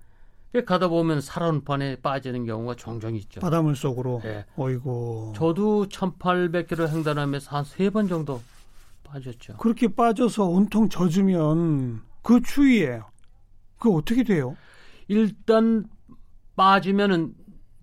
그러니까 0.53 0.73
가다 0.75 0.89
보면 0.89 1.21
살얼음판에 1.21 1.97
빠지는 1.97 2.45
경우가 2.47 2.77
종종 2.77 3.17
있죠. 3.17 3.41
바닷물 3.41 3.75
속으로. 3.75 4.21
예. 4.25 4.45
어이고. 4.57 5.33
저도 5.35 5.87
1,800km 5.89 6.89
횡단하면서 6.93 7.57
한 7.57 7.65
세 7.65 7.91
번 7.91 8.07
정도 8.07 8.41
빠졌죠. 9.03 9.57
그렇게 9.57 9.89
빠져서 9.89 10.45
온통 10.45 10.89
젖으면 10.89 12.03
그 12.23 12.41
추위에 12.43 13.01
그 13.79 13.93
어떻게 13.93 14.23
돼요? 14.23 14.57
일단 15.09 15.85
빠지면은 16.55 17.35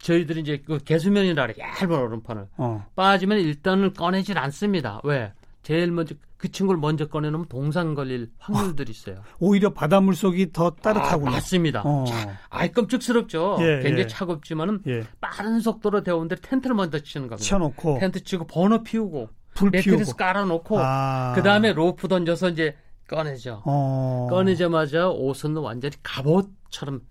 저희들이 0.01 0.41
이제 0.41 0.63
그 0.65 0.77
개수면이라 0.79 1.47
그래 1.47 1.55
얇은 1.59 1.95
얼음판을 1.95 2.47
어. 2.57 2.85
빠지면 2.95 3.39
일단은 3.39 3.93
꺼내질 3.93 4.37
않습니다. 4.37 5.01
왜? 5.03 5.33
제일 5.61 5.91
먼저 5.91 6.15
그 6.37 6.49
친구를 6.49 6.79
먼저 6.79 7.07
꺼내놓으면 7.07 7.47
동상 7.49 7.93
걸릴 7.95 8.29
확률들이 8.37 8.91
있어요. 8.91 9.21
오히려 9.39 9.73
바닷물 9.73 10.15
속이 10.15 10.53
더 10.53 10.69
따뜻하군요. 10.71 11.29
아, 11.29 11.33
맞습니다. 11.33 11.81
어. 11.85 12.05
아이 12.49 12.71
끔찍스럽죠. 12.71 13.57
예, 13.59 13.79
굉장히 13.81 14.03
예. 14.03 14.07
차갑지만은 14.07 14.79
예. 14.87 15.03
빠른 15.19 15.59
속도로 15.59 16.01
데운데 16.01 16.37
텐트를 16.37 16.75
먼저 16.75 16.99
치는 16.99 17.27
겁니다. 17.27 17.45
쳐놓고 17.45 17.99
텐트 17.99 18.23
치고 18.23 18.47
버너 18.47 18.83
피우고 18.83 19.29
불 19.53 19.69
매트리스. 19.69 20.15
깔아놓고 20.15 20.79
아. 20.79 21.33
그 21.35 21.43
다음에 21.43 21.73
로프 21.73 22.07
던져서 22.07 22.49
이제 22.51 22.77
꺼내죠. 23.09 23.61
어. 23.65 24.27
꺼내자마자 24.29 25.09
옷은 25.09 25.57
완전히 25.57 25.95
갑옷처럼 26.03 27.01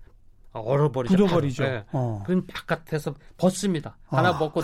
얼어버리죠. 0.52 1.16
굳어버리죠. 1.16 1.62
바로. 1.62 1.74
예. 1.74 1.84
어. 1.92 2.22
그럼 2.26 2.44
바깥에서 2.46 3.14
벗습니다. 3.36 3.96
하나 4.06 4.30
아. 4.30 4.38
벗고 4.38 4.62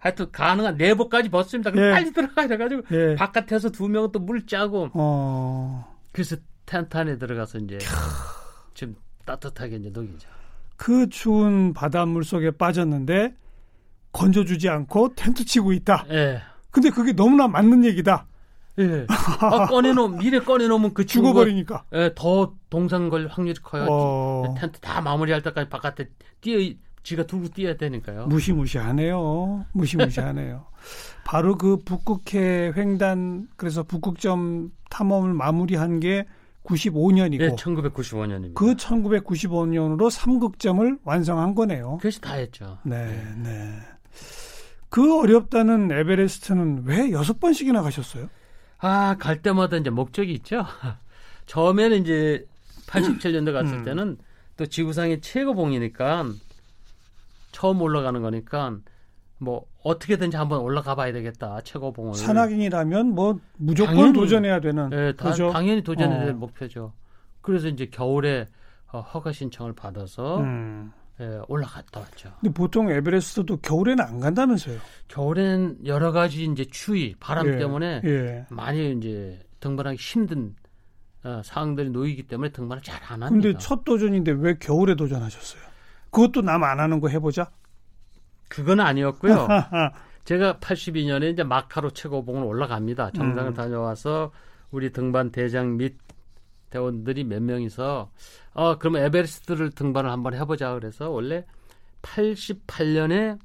하여튼 0.00 0.30
가능한 0.30 0.76
내복까지 0.76 1.28
벗습니다. 1.30 1.70
그럼 1.70 1.86
예. 1.88 1.92
빨리 1.92 2.12
들어가야 2.12 2.46
돼가지고 2.48 2.82
예. 2.92 3.14
바깥에서 3.16 3.70
두 3.70 3.88
명은 3.88 4.12
또 4.12 4.20
물 4.20 4.46
짜고 4.46 4.90
어. 4.94 5.94
그래서 6.12 6.36
텐트 6.66 6.96
안에 6.96 7.18
들어가서 7.18 7.58
이제 7.58 7.78
좀 8.74 8.96
따뜻하게 9.24 9.76
이제 9.76 9.90
녹이죠. 9.90 10.28
그 10.76 11.08
추운 11.08 11.72
바닷물 11.72 12.24
속에 12.24 12.50
빠졌는데 12.52 13.34
건져주지 14.12 14.68
않고 14.68 15.14
텐트 15.14 15.44
치고 15.44 15.72
있다. 15.72 16.06
예. 16.10 16.40
근데 16.70 16.90
그게 16.90 17.12
너무나 17.12 17.46
맞는 17.48 17.84
얘기다. 17.84 18.26
예. 18.78 19.06
아, 19.08 19.66
꺼내놓으면, 19.66 20.18
미래 20.18 20.40
꺼내놓으면 20.40 20.94
그 20.94 21.06
죽어버리니까. 21.06 21.84
예, 21.92 22.10
더 22.14 22.54
동상 22.70 23.08
걸 23.08 23.28
확률이 23.28 23.58
커요. 23.62 23.86
어. 23.88 24.54
텐트 24.58 24.80
다 24.80 25.00
마무리할 25.00 25.42
때까지 25.42 25.68
바깥에 25.68 26.08
뛰어, 26.40 26.58
지가 27.04 27.26
들고 27.26 27.48
뛰어야 27.48 27.76
되니까요. 27.76 28.26
무시무시하네요. 28.26 29.66
무시무시하네요. 29.72 30.66
바로 31.24 31.56
그 31.56 31.76
북극해 31.84 32.72
횡단 32.76 33.48
그래서 33.56 33.82
북극점 33.82 34.72
탐험을 34.90 35.34
마무리한 35.34 36.00
게 36.00 36.26
95년이고 36.64 37.40
예, 37.42 37.48
1995년입니다. 37.50 38.54
그 38.54 38.74
1995년으로 38.74 40.10
삼극점을 40.10 40.98
완성한 41.04 41.54
거네요. 41.54 41.98
그것이 41.98 42.20
다 42.20 42.34
했죠. 42.34 42.78
네, 42.84 43.06
네. 43.36 43.78
그 44.88 45.20
어렵다는 45.20 45.90
에베레스트는 45.92 46.84
왜 46.86 47.10
여섯 47.10 47.38
번씩이나 47.38 47.82
가셨어요? 47.82 48.28
아, 48.86 49.16
갈 49.18 49.40
때마다 49.40 49.78
이제 49.78 49.88
목적이 49.88 50.32
있죠. 50.34 50.64
처음에는 51.46 52.02
이제 52.02 52.46
87년도 52.86 53.52
갔을 53.54 53.78
음. 53.78 53.84
때는 53.84 54.18
또 54.58 54.66
지구상의 54.66 55.22
최고봉이니까 55.22 56.26
처음 57.50 57.80
올라가는 57.80 58.20
거니까 58.20 58.76
뭐 59.38 59.64
어떻게든지 59.82 60.36
한번 60.36 60.60
올라가 60.60 60.94
봐야 60.94 61.12
되겠다. 61.12 61.60
최고봉을. 61.62 62.14
산악인이라면 62.14 63.14
뭐 63.14 63.38
무조건 63.56 63.94
당연히. 63.94 64.12
도전해야 64.12 64.60
되는 64.60 64.90
예, 64.92 65.12
다- 65.16 65.30
그죠? 65.30 65.50
당연히 65.50 65.82
도전해야 65.82 66.20
될 66.20 66.30
어. 66.30 66.34
목표죠. 66.34 66.92
그래서 67.40 67.68
이제 67.68 67.86
겨울에 67.86 68.48
어, 68.92 69.00
허가 69.00 69.32
신청을 69.32 69.72
받아서 69.74 70.38
음, 70.40 70.92
예, 70.94 71.03
올라갔다 71.48 72.00
왔죠. 72.00 72.32
근데 72.40 72.52
보통 72.52 72.90
에베레스트도 72.90 73.58
겨울에는 73.58 74.04
안 74.04 74.20
간다면서요? 74.20 74.78
겨울엔 75.08 75.78
여러 75.86 76.10
가지 76.12 76.44
이제 76.44 76.64
추위, 76.70 77.14
바람 77.20 77.46
예, 77.48 77.56
때문에 77.58 78.00
예. 78.04 78.46
많이 78.50 78.92
이제 78.92 79.38
등반하기 79.60 79.96
힘든 79.96 80.54
어, 81.22 81.40
상황들이 81.44 81.90
놓이기 81.90 82.24
때문에 82.24 82.50
등반을 82.50 82.82
잘 82.82 83.00
안 83.08 83.22
합니다. 83.22 83.48
근데 83.48 83.58
첫 83.58 83.84
도전인데 83.84 84.32
왜 84.32 84.54
겨울에 84.58 84.94
도전하셨어요? 84.94 85.62
그것도 86.10 86.42
남 86.42 86.62
안 86.64 86.80
하는 86.80 87.00
거 87.00 87.08
해보자. 87.08 87.50
그건 88.48 88.80
아니었고요. 88.80 89.48
제가 90.24 90.58
82년에 90.58 91.32
이제 91.32 91.42
마카로 91.42 91.90
최고봉을 91.90 92.44
올라갑니다. 92.44 93.10
정상을 93.12 93.50
음. 93.50 93.54
다녀와서 93.54 94.32
우리 94.70 94.90
등반 94.92 95.30
대장 95.30 95.76
및 95.76 95.96
대원들이 96.74 97.22
몇 97.22 97.40
명이서 97.40 98.10
어 98.54 98.78
그럼 98.78 98.96
에베레스트를 98.96 99.70
등반을 99.70 100.10
한번 100.10 100.34
해보자 100.34 100.74
그래서 100.74 101.08
원래 101.08 101.44
88년에 102.02 103.38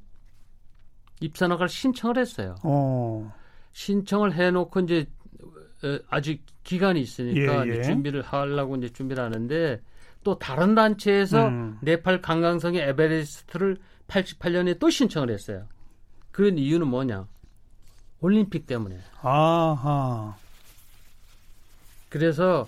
입산학을 1.22 1.70
신청을 1.70 2.18
했어요. 2.18 2.56
어, 2.64 3.32
신청을 3.74 4.34
해놓고 4.34 4.80
이제 4.82 5.06
어, 5.84 6.00
아직 6.10 6.44
기간이 6.64 7.00
있으니까 7.02 7.68
예, 7.68 7.70
예. 7.70 7.74
이제 7.74 7.84
준비를 7.84 8.24
하려고 8.24 8.76
이제 8.78 8.90
준비를 8.90 9.24
하는데 9.24 9.80
또 10.24 10.40
다른 10.40 10.74
단체에서 10.74 11.48
음. 11.48 11.78
네팔 11.82 12.22
관광성의 12.22 12.82
에베레스트를 12.82 13.78
88년에 14.08 14.80
또 14.80 14.90
신청을 14.90 15.30
했어요. 15.30 15.68
그런 16.32 16.58
이유는 16.58 16.88
뭐냐? 16.88 17.28
올림픽 18.22 18.66
때문에. 18.66 18.98
아하. 19.22 20.36
그래서 22.10 22.68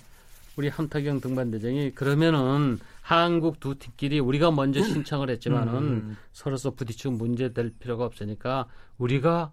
우리 0.57 0.67
함탁영 0.67 1.21
등반대장이 1.21 1.91
그러면은 1.91 2.77
한국 3.01 3.59
두 3.59 3.75
팀끼리 3.77 4.19
우리가 4.19 4.51
먼저 4.51 4.81
신청을 4.83 5.29
했지만은 5.29 5.73
음. 5.75 6.17
서로서 6.33 6.71
부딪히고 6.71 7.11
문제 7.11 7.53
될 7.53 7.71
필요가 7.79 8.05
없으니까 8.05 8.67
우리가 8.97 9.51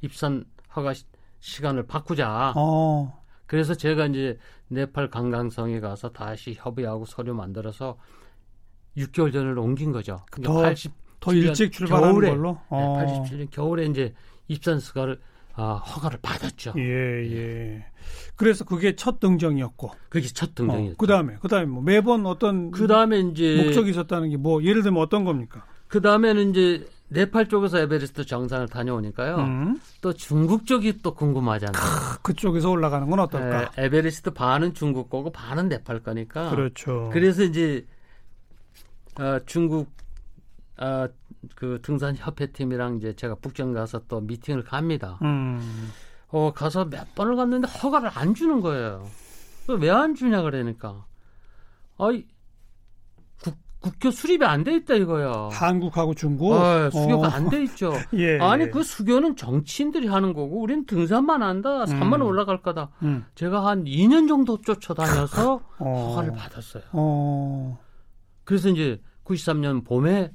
입산 0.00 0.44
허가 0.76 0.94
시- 0.94 1.04
시간을 1.40 1.86
바꾸자. 1.86 2.52
어, 2.56 3.22
그래서 3.46 3.74
제가 3.74 4.06
이제 4.06 4.38
네팔 4.68 5.10
관광성에 5.10 5.80
가서 5.80 6.10
다시 6.12 6.54
협의하고 6.56 7.04
서류 7.04 7.34
만들어서 7.34 7.96
6개월 8.96 9.32
전을 9.32 9.58
옮긴 9.58 9.92
거죠. 9.92 10.24
그러니까 10.30 10.52
더- 10.52 10.62
80, 10.62 10.92
더 11.20 11.32
일찍 11.32 11.72
출발하는 11.72 12.10
겨울에, 12.12 12.28
걸로? 12.30 12.52
네, 12.52 12.58
어. 12.70 13.24
87년 13.24 13.50
겨울에 13.50 13.86
이제 13.86 14.14
입산 14.46 14.78
스가를 14.78 15.20
아, 15.58 15.74
허가를 15.74 16.20
받았죠. 16.22 16.74
예, 16.76 16.82
예. 16.82 17.84
그래서 18.36 18.64
그게 18.64 18.94
첫 18.94 19.18
등정이었고. 19.18 19.90
그게 20.08 20.28
첫 20.28 20.54
등장이었죠. 20.54 20.96
그 20.96 21.06
다음에, 21.08 21.36
그 21.40 21.48
다음에 21.48 21.66
뭐 21.66 21.82
매번 21.82 22.24
어떤 22.26 22.70
그 22.70 22.86
다음에 22.86 23.18
이제 23.18 23.60
목적이 23.64 23.90
있었다는 23.90 24.30
게 24.30 24.36
뭐, 24.36 24.62
예를 24.62 24.82
들면 24.82 25.02
어떤 25.02 25.24
겁니까? 25.24 25.64
그 25.88 26.00
다음에는 26.00 26.50
이제 26.50 26.86
네팔 27.08 27.48
쪽에서 27.48 27.78
에베레스트 27.80 28.24
정상을 28.24 28.68
다녀오니까요. 28.68 29.36
음. 29.36 29.80
또 30.00 30.12
중국 30.12 30.66
쪽이 30.66 30.98
또 31.02 31.14
궁금하잖아요. 31.14 31.82
그쪽에서 32.22 32.70
올라가는 32.70 33.08
건 33.10 33.18
어떨까? 33.18 33.62
에, 33.62 33.86
에베레스트 33.86 34.30
반은 34.32 34.74
중국 34.74 35.10
거고 35.10 35.32
반은 35.32 35.68
네팔 35.68 36.04
거니까. 36.04 36.50
그렇죠. 36.50 37.10
그래서 37.12 37.42
이제 37.42 37.84
어, 39.18 39.40
중국 39.46 39.90
어, 40.76 41.08
그 41.54 41.78
등산 41.82 42.16
협회 42.16 42.46
팀이랑 42.52 42.96
이제 42.96 43.14
제가 43.14 43.36
북경 43.36 43.72
가서 43.72 44.00
또 44.08 44.20
미팅을 44.20 44.64
갑니다. 44.64 45.18
음. 45.22 45.90
어 46.28 46.52
가서 46.52 46.84
몇 46.84 47.14
번을 47.14 47.36
갔는데 47.36 47.68
허가를 47.68 48.10
안 48.14 48.34
주는 48.34 48.60
거예요. 48.60 49.06
왜 49.80 49.90
안 49.90 50.14
주냐 50.14 50.42
그러니까. 50.42 51.04
아이 51.98 52.24
국, 53.42 53.54
국교 53.80 54.10
수립이 54.10 54.44
안 54.44 54.64
돼 54.64 54.74
있다 54.76 54.94
이거야. 54.94 55.48
한국하고 55.52 56.14
중국? 56.14 56.52
아, 56.54 56.90
수교가 56.90 57.28
어. 57.28 57.30
안돼 57.30 57.62
있죠. 57.64 57.92
예. 58.14 58.38
아니 58.40 58.64
예. 58.64 58.70
그 58.70 58.82
수교는 58.82 59.36
정치인들이 59.36 60.06
하는 60.08 60.32
거고 60.32 60.60
우리는 60.60 60.84
등산만 60.86 61.42
한다. 61.42 61.86
산만 61.86 62.20
음. 62.20 62.26
올라갈 62.26 62.60
거다. 62.62 62.90
음. 63.02 63.24
제가 63.34 63.64
한 63.66 63.84
2년 63.84 64.26
정도 64.28 64.60
쫓아다녀서 64.60 65.60
어. 65.78 66.08
허가를 66.10 66.32
받았어요. 66.32 66.82
어. 66.92 67.78
그래서 68.44 68.68
이제 68.70 69.00
93년 69.24 69.84
봄에 69.84 70.32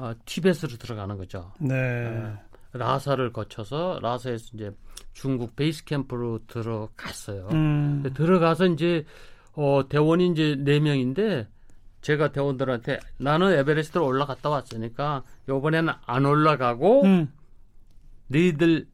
어, 0.00 0.14
티벳으로 0.24 0.78
들어가는 0.78 1.16
거죠. 1.18 1.52
네. 1.60 2.32
라사를 2.72 3.32
거쳐서 3.32 3.98
라사에서 4.00 4.50
이제 4.54 4.70
중국 5.12 5.56
베이스 5.56 5.84
캠프로 5.84 6.38
들어갔어요. 6.46 7.48
음. 7.52 8.02
들어가서 8.14 8.66
이제 8.66 9.04
어, 9.52 9.82
대원이 9.88 10.28
이제 10.28 10.56
네 10.58 10.80
명인데 10.80 11.48
제가 12.00 12.32
대원들한테 12.32 12.98
나는 13.18 13.52
에베레스트로 13.58 14.06
올라갔다 14.06 14.48
왔으니까 14.48 15.22
이번에는 15.44 15.92
안 16.06 16.24
올라가고 16.24 17.02
음. 17.04 17.32
너희들 18.28 18.86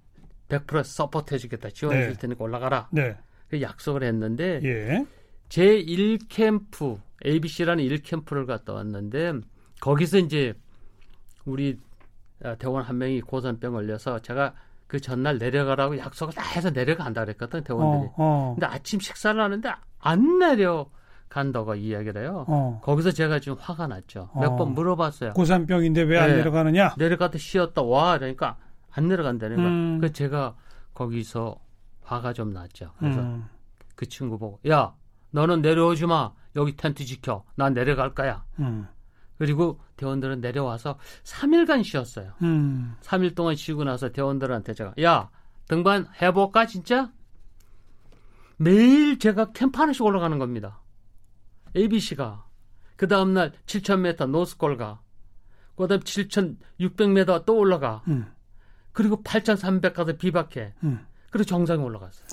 100% 0.48 0.82
support 0.82 1.34
해주겠다 1.34 1.70
지원해 1.70 2.02
줄 2.02 2.12
네. 2.14 2.18
테니까 2.18 2.42
올라가라 2.42 2.88
네. 2.90 3.16
그 3.48 3.60
약속을 3.60 4.02
했는데 4.02 4.60
예. 4.64 5.06
제 5.48 5.84
1캠프 5.84 7.00
ABC라는 7.24 7.84
1캠프를 7.84 8.46
갔다 8.46 8.72
왔는데 8.72 9.34
거기서 9.80 10.18
이제 10.18 10.54
우리 11.46 11.78
아, 12.44 12.54
대원 12.56 12.82
한 12.82 12.98
명이 12.98 13.22
고산병 13.22 13.72
걸려서 13.72 14.18
제가 14.20 14.52
그 14.86 15.00
전날 15.00 15.38
내려가라고 15.38 15.98
약속을 15.98 16.34
다 16.34 16.42
해서 16.42 16.70
내려간다 16.70 17.24
그랬거든 17.24 17.64
대원들이 17.64 18.10
어, 18.10 18.14
어. 18.16 18.54
근데 18.54 18.66
아침 18.66 19.00
식사를 19.00 19.40
하는데 19.40 19.72
안 19.98 20.38
내려 20.38 20.86
간다고 21.28 21.74
이야기를 21.74 22.22
해요 22.22 22.44
어. 22.46 22.80
거기서 22.84 23.10
제가 23.10 23.40
좀 23.40 23.56
화가 23.58 23.86
났죠 23.88 24.30
어. 24.32 24.40
몇번 24.40 24.74
물어봤어요 24.74 25.32
고산병인데 25.32 26.02
왜안 26.02 26.28
네. 26.28 26.36
내려가느냐? 26.36 26.94
내려가다 26.98 27.38
쉬었다 27.38 27.82
와 27.82 28.18
그러니까 28.18 28.58
안 28.92 29.08
내려간다는 29.08 29.56
거야 29.56 29.66
음. 29.66 29.98
그래서 29.98 30.14
제가 30.14 30.54
거기서 30.94 31.58
화가 32.02 32.32
좀 32.32 32.52
났죠 32.52 32.92
그래서 32.98 33.20
음. 33.20 33.46
그 33.96 34.06
친구 34.06 34.38
보고 34.38 34.60
야 34.68 34.94
너는 35.30 35.62
내려오지 35.62 36.06
마 36.06 36.32
여기 36.54 36.76
텐트 36.76 37.04
지켜 37.04 37.44
난 37.56 37.74
내려갈 37.74 38.14
거야 38.14 38.44
음. 38.60 38.86
그리고 39.38 39.80
대원들은 39.96 40.40
내려와서 40.40 40.98
3일간 41.24 41.84
쉬었어요. 41.84 42.32
음. 42.42 42.96
3일 43.02 43.34
동안 43.34 43.54
쉬고 43.54 43.84
나서 43.84 44.10
대원들한테 44.10 44.74
제가 44.74 44.94
야 45.02 45.30
등반 45.68 46.06
해볼까 46.20 46.66
진짜? 46.66 47.12
매일 48.56 49.18
제가 49.18 49.52
캠프 49.52 49.80
하나씩 49.80 50.02
올라가는 50.02 50.38
겁니다. 50.38 50.80
ABC가. 51.76 52.46
그 52.96 53.06
다음날 53.08 53.52
7000m 53.66 54.30
노스골 54.30 54.78
가. 54.78 55.00
그 55.76 55.86
다음 55.86 56.00
7600m 56.00 57.44
또 57.44 57.58
올라가. 57.58 58.02
음. 58.08 58.26
그리고 58.92 59.22
8300 59.22 59.92
가서 59.92 60.14
비박해. 60.14 60.72
음. 60.84 61.06
그리고 61.30 61.44
정상에 61.44 61.82
올라갔어요. 61.82 62.26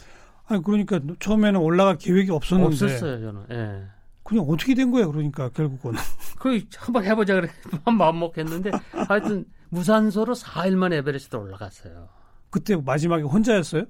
아니 0.46 0.64
그러니까 0.64 1.02
처음에는 1.20 1.60
올라갈 1.60 1.98
계획이 1.98 2.32
없었는데. 2.32 2.86
없었어요 2.86 3.20
저는. 3.20 3.46
예. 3.52 3.88
그냥 4.24 4.46
어떻게 4.48 4.74
된 4.74 4.90
거야 4.92 5.06
그러니까 5.08 5.50
결국은 5.50 5.94
그 6.40 6.62
한번 6.78 7.04
해보자 7.04 7.36
그래 7.36 7.50
마음 7.98 8.20
먹겠는데 8.20 8.72
하여튼 9.08 9.46
무산소로 9.70 10.34
4일 10.34 10.76
만에 10.76 10.98
에베레스트 10.98 11.36
올라갔어요. 11.36 12.08
그때 12.50 12.76
마지막에 12.76 13.24
혼자였어요? 13.24 13.84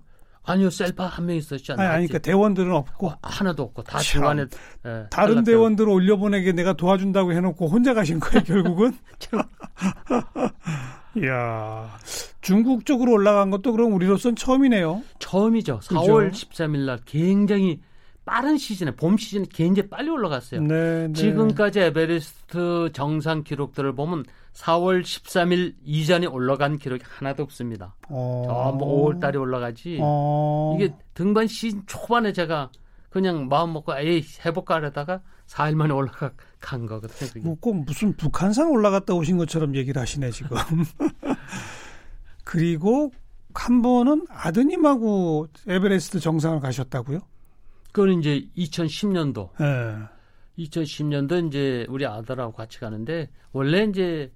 아니요 0.45 0.69
셀파 0.69 1.05
한 1.05 1.25
명 1.25 1.35
있었죠. 1.37 1.73
아니, 1.73 1.81
아니 1.83 2.07
그러니까 2.07 2.19
대원들은 2.19 2.71
없고 2.73 3.07
어, 3.07 3.17
하나도 3.21 3.63
없고 3.63 3.83
다 3.83 3.99
참. 3.99 4.03
중간에 4.21 4.45
예, 4.85 5.05
다른. 5.09 5.43
대원들을 5.43 5.89
올려보내게 5.89 6.51
내가 6.51 6.73
도와준다고 6.73 7.31
해놓고 7.33 7.67
혼자 7.67 7.93
가신 7.93 8.19
거예요 8.19 8.43
결국은? 8.47 8.97
이야 11.15 11.97
중국 12.41 12.85
쪽으로 12.85 13.11
올라간 13.13 13.51
것도 13.51 13.71
그럼 13.71 13.93
우리로선 13.93 14.35
처음이네요. 14.35 15.01
처음이죠. 15.19 15.79
4월 15.79 16.31
13일 16.31 16.85
날 16.85 16.99
굉장히 17.05 17.79
빠른 18.25 18.57
시즌에 18.57 18.91
봄 18.91 19.17
시즌에 19.17 19.45
굉장히 19.51 19.89
빨리 19.89 20.09
올라갔어요. 20.09 20.61
네, 20.61 21.07
네. 21.07 21.13
지금까지 21.13 21.79
에베레스트 21.81 22.91
정상 22.93 23.43
기록들을 23.43 23.93
보면 23.95 24.23
4월 24.53 25.01
13일 25.01 25.75
이전에 25.83 26.27
올라간 26.27 26.77
기록이 26.77 27.03
하나도 27.05 27.43
없습니다. 27.43 27.95
어... 28.09 28.43
전부 28.47 28.85
5월 28.85 29.19
달에 29.19 29.37
올라가지. 29.37 29.97
어... 30.01 30.77
이게 30.77 30.93
등반 31.13 31.47
시즌 31.47 31.83
초반에 31.85 32.31
제가 32.31 32.71
그냥 33.09 33.47
마음 33.47 33.73
먹고 33.73 33.97
에이 33.97 34.23
해볼까 34.45 34.81
하다가 34.81 35.21
4일 35.47 35.75
만에 35.75 35.93
올라간 35.93 36.85
거거든요. 36.87 37.27
그게. 37.27 37.39
뭐꼭 37.41 37.85
무슨 37.85 38.15
북한산 38.15 38.69
올라갔다 38.69 39.13
오신 39.13 39.37
것처럼 39.37 39.75
얘기를 39.75 40.01
하시네 40.01 40.31
지금. 40.31 40.57
그리고 42.45 43.11
한 43.53 43.81
번은 43.81 44.25
아드님하고 44.29 45.47
에베레스트 45.67 46.19
정상을 46.19 46.59
가셨다고요? 46.59 47.19
그건 47.93 48.19
이제 48.19 48.49
2010년도. 48.57 49.51
예. 49.61 49.97
2010년도 50.57 51.47
이제 51.47 51.85
우리 51.89 52.05
아들하고 52.05 52.51
같이 52.51 52.79
가는데 52.79 53.29
원래 53.53 53.83
이제 53.85 54.31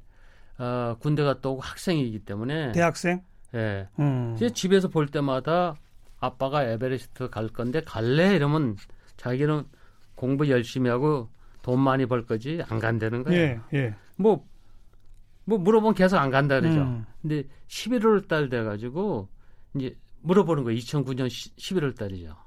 어, 0.57 0.95
군대 0.99 1.23
갔다 1.23 1.49
오고 1.49 1.61
학생이기 1.61 2.19
때문에 2.19 2.71
대학생? 2.71 3.21
예. 3.55 3.87
음. 3.99 4.33
이제 4.35 4.49
집에서 4.49 4.87
볼 4.87 5.07
때마다 5.07 5.75
아빠가 6.19 6.63
에베레스트 6.63 7.29
갈 7.29 7.49
건데 7.49 7.81
갈래 7.83 8.35
이러면 8.35 8.77
자기는 9.17 9.63
공부 10.15 10.49
열심히 10.49 10.89
하고 10.89 11.29
돈 11.61 11.79
많이 11.79 12.05
벌 12.05 12.25
거지 12.25 12.61
안 12.69 12.79
간다는 12.79 13.23
거예요. 13.23 13.61
예, 13.73 13.77
예. 13.77 13.95
뭐, 14.17 14.47
뭐 15.45 15.57
물어보면 15.57 15.95
계속 15.95 16.17
안 16.17 16.29
간다 16.29 16.59
그러죠. 16.59 16.81
음. 16.81 17.05
근데 17.21 17.43
11월 17.67 18.27
달 18.27 18.49
돼가지고 18.49 19.29
이제 19.75 19.95
물어보는 20.21 20.63
거예요. 20.63 20.79
2009년 20.79 21.27
11월 21.27 21.95
달이죠. 21.95 22.46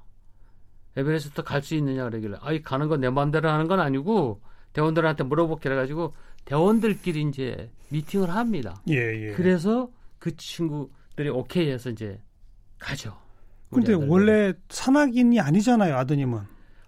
에베레스트 0.96 1.42
갈 1.42 1.62
수 1.62 1.74
있느냐 1.76 2.05
그러길래 2.05 2.38
아이 2.40 2.62
가는 2.62 2.88
건 2.88 3.00
내 3.00 3.09
마음대로 3.11 3.48
하는 3.48 3.68
건 3.68 3.81
아니고 3.81 4.40
대원들한테 4.72 5.24
물어볼게 5.24 5.70
해가지고 5.70 6.14
대원들끼리 6.44 7.22
이제 7.22 7.70
미팅을 7.90 8.31
합니다. 8.31 8.81
예, 8.88 8.94
예. 8.94 9.33
그래서 9.33 9.88
그 10.18 10.37
친구들이 10.37 11.29
오케이 11.33 11.70
해서 11.70 11.90
이제 11.90 12.20
가죠. 12.79 13.16
근데 13.72 13.92
원래 13.94 14.53
산악인이 14.68 15.38
아니잖아요, 15.40 15.94
아드님은. 15.96 16.40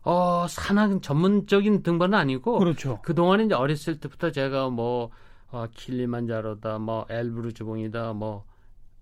어, 0.05 0.47
산악 0.49 1.01
전문적인 1.01 1.83
등반은 1.85 2.19
아니고 2.19 2.59
그렇죠. 2.59 3.01
그동안에 3.03 3.45
이제 3.45 3.55
어렸을 3.55 4.01
때부터 4.01 4.31
제가 4.33 4.69
뭐 4.71 5.11
어, 5.53 5.67
킬리만자로다, 5.73 6.79
뭐 6.79 7.07
엘브루즈봉이다, 7.09 8.15
뭐 8.15 8.45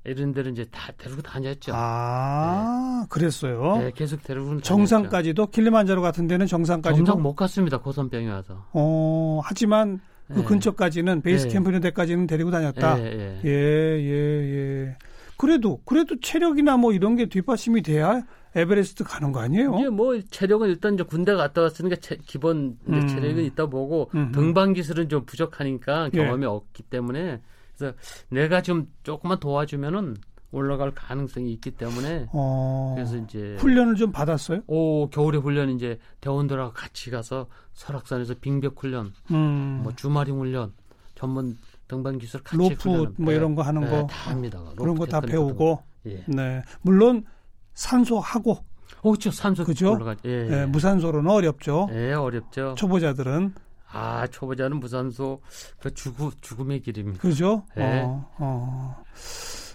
이런 0.04 0.32
데를 0.32 0.52
이제 0.52 0.64
다 0.70 0.92
데리고 0.96 1.20
다녔죠. 1.20 1.72
아, 1.74 3.00
네. 3.02 3.06
그랬어요? 3.10 3.76
네, 3.78 3.92
계속 3.94 4.22
데리고 4.22 4.60
정상까지도 4.60 5.48
킬리만자로 5.48 6.00
같은 6.00 6.26
데는 6.26 6.46
정상까지도 6.46 7.04
정상 7.04 7.22
못 7.22 7.34
갔습니다. 7.34 7.78
고선병이 7.78 8.26
와서. 8.28 8.64
어, 8.72 9.40
하지만 9.44 10.00
그 10.28 10.38
네. 10.38 10.44
근처까지는 10.44 11.20
베이스 11.22 11.46
네. 11.46 11.52
캠프 11.52 11.70
있는 11.70 11.80
데까지는 11.82 12.26
데리고 12.26 12.50
다녔다. 12.50 12.98
예, 13.00 13.04
예, 13.04 13.40
예, 13.44 13.50
예. 13.50 14.84
예. 14.86 14.96
그래도 15.36 15.80
그래도 15.84 16.18
체력이나 16.20 16.76
뭐 16.76 16.92
이런 16.92 17.16
게 17.16 17.26
뒷받침이 17.26 17.82
돼야 17.82 18.22
에베레스트 18.54 19.04
가는 19.04 19.32
거 19.32 19.40
아니에요? 19.40 19.74
이제 19.78 19.88
뭐 19.88 20.18
체력은 20.20 20.68
일단 20.68 20.94
이제 20.94 21.02
군대 21.02 21.34
갔다 21.34 21.62
왔으니까 21.62 21.96
체, 21.96 22.18
기본 22.26 22.78
음. 22.88 23.06
체력은 23.06 23.42
있다 23.44 23.66
보고 23.66 24.10
음. 24.14 24.32
등반 24.32 24.74
기술은 24.74 25.08
좀 25.08 25.24
부족하니까 25.24 26.10
경험이 26.10 26.44
예. 26.44 26.46
없기 26.46 26.82
때문에 26.84 27.40
그래서 27.80 27.96
내가 28.28 28.62
좀 28.62 28.88
조금만 29.02 29.40
도와주면은 29.40 30.16
올라갈 30.52 30.92
가능성이 30.92 31.52
있기 31.52 31.70
때문에 31.72 32.26
어, 32.32 32.92
그래서 32.96 33.16
이제 33.16 33.56
훈련을 33.60 33.94
좀 33.94 34.10
받았어요? 34.12 34.62
오 34.66 35.08
겨울에 35.08 35.38
훈련 35.38 35.70
이제 35.70 35.98
대원들하고 36.20 36.72
같이 36.72 37.10
가서 37.10 37.46
설악산에서 37.72 38.34
빙벽 38.40 38.74
훈련, 38.82 39.12
음. 39.30 39.80
뭐 39.84 39.94
주마링 39.94 40.38
훈련, 40.40 40.72
전문 41.14 41.56
등반 41.86 42.18
기술 42.18 42.42
같이 42.42 42.56
로프 42.56 42.74
훈련, 42.90 43.14
뭐 43.18 43.32
이런 43.32 43.54
거 43.54 43.62
하는 43.62 43.82
네, 43.82 43.90
거 43.90 44.06
다 44.08 44.30
합니다. 44.30 44.60
그런 44.76 44.96
거 44.96 45.06
다 45.06 45.20
배우고 45.20 45.82
예. 46.06 46.24
네 46.26 46.62
물론 46.82 47.24
산소하고 47.74 48.52
어, 49.02 49.10
그렇죠. 49.12 49.30
산소 49.30 49.64
그죠? 49.64 49.92
올라가. 49.92 50.16
예, 50.26 50.48
예. 50.62 50.66
무산소로는 50.66 51.30
어렵죠. 51.30 51.88
예, 51.92 52.12
어렵죠. 52.12 52.74
초보자들은 52.76 53.54
아, 53.92 54.26
초보자는 54.26 54.78
무산소 54.78 55.40
그 55.80 55.92
죽음 55.94 56.30
죽음의 56.40 56.80
길입니다. 56.82 57.20
그죠? 57.20 57.64
예. 57.76 58.02
어, 58.04 58.28
어. 58.38 59.02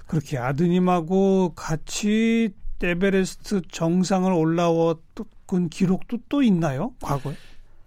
그렇게 0.07 0.37
아드님하고 0.37 1.53
같이 1.55 2.53
에베레스트 2.81 3.63
정상을 3.71 4.31
올라왔던 4.31 5.69
기록도 5.69 6.19
또 6.29 6.43
있나요? 6.43 6.93
과거에? 7.01 7.35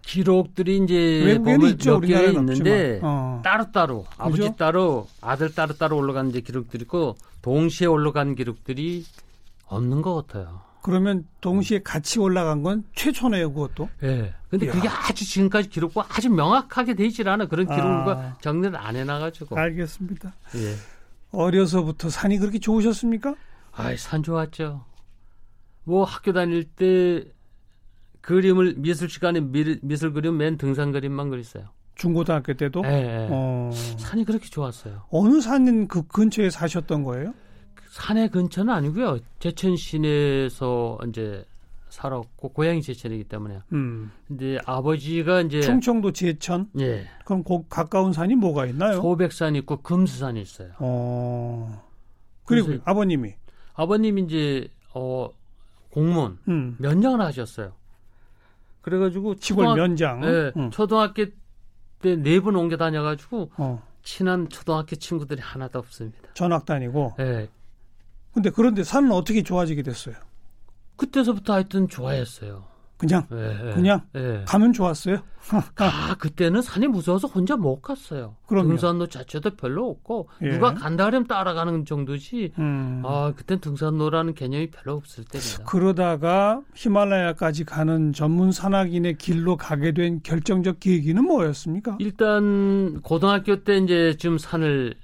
기록들이 0.03 0.79
이제 0.79 1.39
보면 1.45 1.77
몇개 1.85 2.31
있는데 2.33 2.99
어. 3.03 3.41
따로 3.45 3.71
따로 3.71 4.07
아버지 4.17 4.57
따로 4.57 5.07
아들 5.21 5.55
따로 5.55 5.75
따로 5.75 5.99
올라간 5.99 6.31
이제 6.31 6.41
기록들이 6.41 6.83
있고 6.83 7.17
동시에 7.43 7.87
올라간 7.87 8.35
기록들이 8.35 9.05
없는 9.67 10.01
것 10.01 10.27
같아요. 10.27 10.68
그러면 10.83 11.27
동시에 11.41 11.81
같이 11.83 12.19
올라간 12.19 12.63
건 12.63 12.85
최초네요, 12.95 13.53
그것도. 13.53 13.89
예. 14.03 14.07
네. 14.07 14.35
근데 14.49 14.67
이야. 14.67 14.73
그게 14.73 14.89
아주 14.89 15.25
지금까지 15.25 15.69
기록과 15.69 16.07
아주 16.09 16.31
명확하게 16.31 16.95
돼 16.95 17.07
있질 17.07 17.29
않아. 17.29 17.47
그런 17.47 17.67
기록과 17.67 18.13
아. 18.13 18.37
정리를 18.41 18.77
안 18.77 18.97
해놔가지고. 18.97 19.59
알겠습니다. 19.59 20.33
예. 20.57 20.75
어려서부터 21.31 22.09
산이 22.09 22.39
그렇게 22.39 22.59
좋으셨습니까? 22.59 23.35
아이, 23.73 23.97
산 23.97 24.23
좋았죠. 24.23 24.85
뭐 25.85 26.05
학교 26.05 26.33
다닐 26.33 26.65
때 26.65 27.25
그림을 28.21 28.75
미술 28.79 29.09
시간에 29.09 29.41
미, 29.41 29.79
미술 29.83 30.13
그림 30.13 30.37
맨 30.37 30.57
등산 30.57 30.93
그림만 30.93 31.31
그렸어요. 31.31 31.65
중고등학교 31.95 32.55
때도? 32.55 32.83
네. 32.83 33.03
네. 33.03 33.29
어. 33.31 33.71
산이 33.99 34.25
그렇게 34.25 34.49
좋았어요. 34.49 35.05
어느 35.11 35.41
산인 35.41 35.89
그 35.89 36.07
근처에 36.07 36.51
사셨던 36.51 37.05
거예요? 37.05 37.35
산의 37.89 38.31
근처는 38.31 38.73
아니고요. 38.73 39.19
제천 39.39 39.77
시내에서 39.77 40.99
이제 41.09 41.45
살았고 41.89 42.51
고향이 42.51 42.83
제천이기 42.83 43.25
때문에. 43.25 43.61
음. 43.73 44.11
근데 44.27 44.59
아버지가 44.67 45.41
이제 45.43 45.61
충청도 45.63 46.13
제천. 46.13 46.69
예. 46.79 47.07
그럼 47.25 47.43
그 47.45 47.67
가까운 47.69 48.13
산이 48.13 48.35
뭐가 48.37 48.67
있나요? 48.67 49.01
소백산 49.01 49.57
있고 49.57 49.79
금수산이 49.83 50.41
있어요. 50.41 50.73
어. 50.79 51.83
그리고 52.45 52.75
아버님이 52.85 53.35
아버님이 53.75 54.23
이제 54.23 54.69
어 54.95 55.31
공무원 55.91 56.39
음. 56.49 56.77
면장을 56.79 57.21
하셨어요. 57.21 57.73
그래가지고 58.83 59.37
시골 59.41 59.65
초등학, 59.65 59.77
면장. 59.77 60.21
네, 60.21 60.53
음. 60.57 60.71
초등학교 60.71 61.25
때 62.01 62.17
네 62.17 62.39
번 62.41 62.55
옮겨 62.55 62.77
다녀가지고 62.77 63.51
어. 63.57 63.83
친한 64.03 64.49
초등학교 64.49 64.95
친구들이 64.97 65.41
하나도 65.41 65.79
없습니다. 65.81 66.19
전학 66.35 66.65
다니고. 66.65 67.15
네. 67.19 67.49
근데 68.33 68.51
그런데 68.51 68.85
산은 68.85 69.11
어떻게 69.13 69.43
좋아지게 69.43 69.83
됐어요? 69.83 70.15
그때서부터 70.97 71.55
하여튼 71.55 71.89
좋아했어요. 71.89 72.65
그냥 72.99 73.25
네, 73.31 73.73
그냥 73.75 74.01
네. 74.13 74.43
가면 74.45 74.73
좋았어요. 74.73 75.23
아 75.77 76.17
그때는 76.19 76.61
산이 76.61 76.89
무서워서 76.89 77.29
혼자 77.29 77.57
못 77.57 77.81
갔어요. 77.81 78.35
그럼요. 78.47 78.71
등산로 78.71 79.07
자체도 79.07 79.51
별로 79.55 79.89
없고 79.89 80.29
예. 80.43 80.51
누가 80.51 80.75
간다 80.75 81.05
그러면 81.05 81.29
따라가는 81.29 81.85
정도지. 81.85 82.53
음. 82.59 83.03
아 83.07 83.33
그땐 83.37 83.61
등산로라는 83.61 84.35
개념이 84.35 84.71
별로 84.73 84.97
없을 84.97 85.25
때입니다. 85.25 85.65
그러다가 85.65 86.61
히말라야까지 86.75 87.65
가는 87.65 88.13
전문 88.13 88.51
산악인의 88.51 89.17
길로 89.19 89.57
가게 89.57 89.93
된 89.93 90.21
결정적 90.25 90.81
계기는 90.81 91.23
뭐였습니까? 91.23 91.97
일단 92.01 93.01
고등학교 93.03 93.63
때 93.63 93.79
이제 93.79 94.17
좀 94.19 94.39
산을 94.39 94.95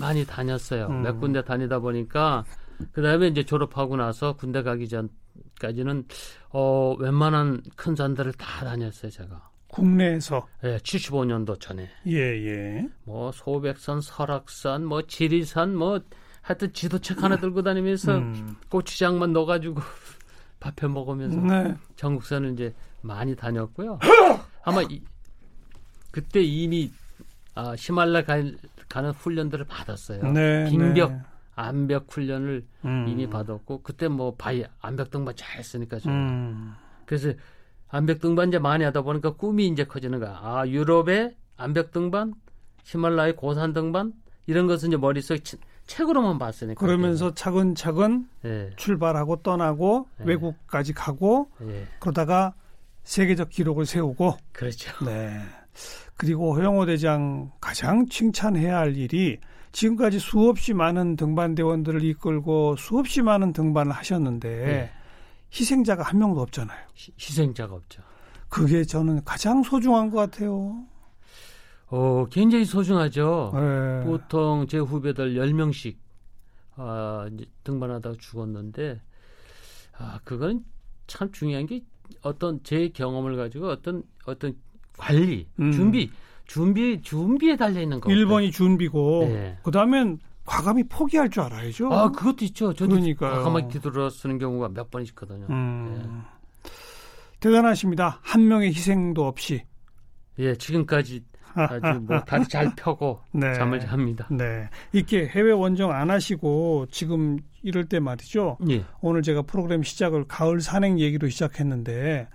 많이 0.00 0.24
다녔어요. 0.24 0.86
음. 0.86 1.02
몇 1.02 1.20
군데 1.20 1.42
다니다 1.42 1.78
보니까 1.78 2.44
그다음에 2.92 3.28
이제 3.28 3.44
졸업하고 3.44 3.96
나서 3.96 4.34
군대 4.34 4.62
가기 4.62 4.88
전까지는 4.88 6.04
어 6.50 6.94
웬만한 6.98 7.62
큰 7.76 7.94
산들을 7.94 8.32
다 8.34 8.64
다녔어요, 8.64 9.10
제가. 9.10 9.50
국내에서 9.68 10.46
예, 10.62 10.78
75년도 10.78 11.60
전에. 11.60 11.90
예, 12.06 12.18
예. 12.18 12.88
뭐 13.04 13.32
소백산, 13.32 14.00
설악산, 14.00 14.84
뭐 14.84 15.02
지리산 15.02 15.74
뭐 15.74 16.00
하여튼 16.42 16.72
지도책 16.72 17.22
하나 17.22 17.36
들고 17.36 17.62
다니면서 17.62 18.18
음. 18.18 18.56
고추장만 18.68 19.32
넣어 19.32 19.46
가지고 19.46 19.80
밥해 20.60 20.92
먹으면서 20.92 21.40
네. 21.40 21.74
전국산을 21.96 22.52
이제 22.52 22.74
많이 23.00 23.34
다녔고요. 23.34 23.98
아마 24.62 24.82
이, 24.82 25.02
그때 26.10 26.40
이미 26.42 26.92
아, 27.54 27.74
히말라 27.78 28.24
가, 28.24 28.42
가는 28.88 29.10
훈련들을 29.10 29.66
받았어요. 29.66 30.32
네, 30.32 30.68
빙벽 30.68 31.12
네. 31.12 31.20
암벽 31.54 32.06
훈련을 32.10 32.66
음. 32.84 33.06
이미 33.08 33.28
받았고 33.28 33.82
그때 33.82 34.08
뭐 34.08 34.34
바위 34.34 34.64
암벽 34.80 35.10
등반 35.10 35.36
잘 35.36 35.58
했으니까 35.58 35.98
저 36.00 36.10
음. 36.10 36.74
그래서 37.06 37.32
암벽 37.88 38.20
등반 38.20 38.48
이제 38.48 38.58
많이 38.58 38.82
하다 38.84 39.02
보니까 39.02 39.34
꿈이 39.34 39.68
이제 39.68 39.84
커지는 39.84 40.18
거야. 40.18 40.40
아 40.42 40.66
유럽의 40.66 41.36
암벽 41.56 41.92
등반, 41.92 42.34
히말라야 42.82 43.36
고산 43.36 43.72
등반 43.72 44.12
이런 44.46 44.66
것은 44.66 44.88
이제 44.88 44.96
머릿속에 44.96 45.40
치, 45.40 45.56
책으로만 45.86 46.38
봤으니까. 46.38 46.84
그러면서 46.84 47.32
차근차근 47.34 48.28
네. 48.42 48.70
출발하고 48.76 49.42
떠나고 49.42 50.08
네. 50.18 50.24
외국까지 50.26 50.92
가고 50.92 51.50
네. 51.60 51.86
그러다가 52.00 52.54
세계적 53.04 53.50
기록을 53.50 53.86
세우고. 53.86 54.36
그렇죠. 54.52 54.92
네. 55.04 55.40
그리고 56.16 56.54
허영호 56.54 56.86
대장 56.86 57.50
가장 57.60 58.06
칭찬해야 58.06 58.78
할 58.78 58.96
일이 58.96 59.38
지금까지 59.72 60.20
수없이 60.20 60.72
많은 60.72 61.16
등반대원들을 61.16 62.04
이끌고 62.04 62.76
수없이 62.76 63.22
많은 63.22 63.52
등반을 63.52 63.92
하셨는데 63.92 64.48
네. 64.48 64.92
희생자가 65.52 66.04
한 66.04 66.18
명도 66.18 66.40
없잖아요. 66.42 66.78
희, 66.94 67.12
희생자가 67.18 67.74
없죠. 67.74 68.02
그게 68.48 68.84
저는 68.84 69.24
가장 69.24 69.62
소중한 69.64 70.10
것 70.10 70.18
같아요. 70.18 70.84
어, 71.88 72.26
굉장히 72.30 72.64
소중하죠. 72.64 73.52
네. 73.54 74.04
보통 74.04 74.66
제 74.68 74.78
후배들 74.78 75.34
10명씩 75.34 75.96
아, 76.76 77.28
등반하다가 77.64 78.16
죽었는데 78.18 79.00
아, 79.98 80.20
그건 80.24 80.64
참 81.06 81.30
중요한 81.32 81.66
게 81.66 81.82
어떤 82.22 82.62
제 82.62 82.88
경험을 82.88 83.36
가지고 83.36 83.68
어떤 83.68 84.02
어떤 84.26 84.56
관리, 84.96 85.46
음. 85.60 85.72
준비 85.72 86.10
준비 86.46 87.00
준비에 87.02 87.56
달려 87.56 87.80
있는 87.80 88.00
거. 88.00 88.10
1번이 88.10 88.52
준비고 88.52 89.24
네. 89.28 89.58
그다음엔 89.62 90.18
과감히 90.44 90.84
포기할 90.88 91.30
줄 91.30 91.42
알아야죠. 91.44 91.92
아 91.92 92.10
그것도 92.10 92.44
있죠. 92.46 92.72
저도 92.74 92.90
그러니까 92.96 93.30
과감하게 93.30 93.68
뒤돌아 93.68 94.10
쓰는 94.10 94.38
경우가 94.38 94.68
몇 94.68 94.90
번 94.90 95.02
있거든요. 95.04 95.46
음. 95.50 95.94
네. 96.64 96.70
대단하십니다. 97.40 98.18
한 98.22 98.46
명의 98.48 98.68
희생도 98.68 99.26
없이. 99.26 99.62
예, 100.38 100.54
지금까지 100.56 101.22
아주 101.54 102.00
뭐 102.00 102.18
다리 102.20 102.44
잘 102.48 102.72
펴고 102.76 103.20
네. 103.32 103.54
잠을 103.54 103.80
잡니다. 103.80 104.26
네. 104.30 104.68
이렇게 104.92 105.26
해외 105.28 105.52
원정 105.52 105.92
안 105.92 106.10
하시고 106.10 106.86
지금 106.90 107.38
이럴 107.62 107.84
때 107.84 108.00
말이죠. 108.00 108.58
예. 108.70 108.84
오늘 109.00 109.22
제가 109.22 109.42
프로그램 109.42 109.82
시작을 109.82 110.24
가을 110.26 110.60
산행 110.60 110.98
얘기로 110.98 111.28
시작했는데 111.28 112.28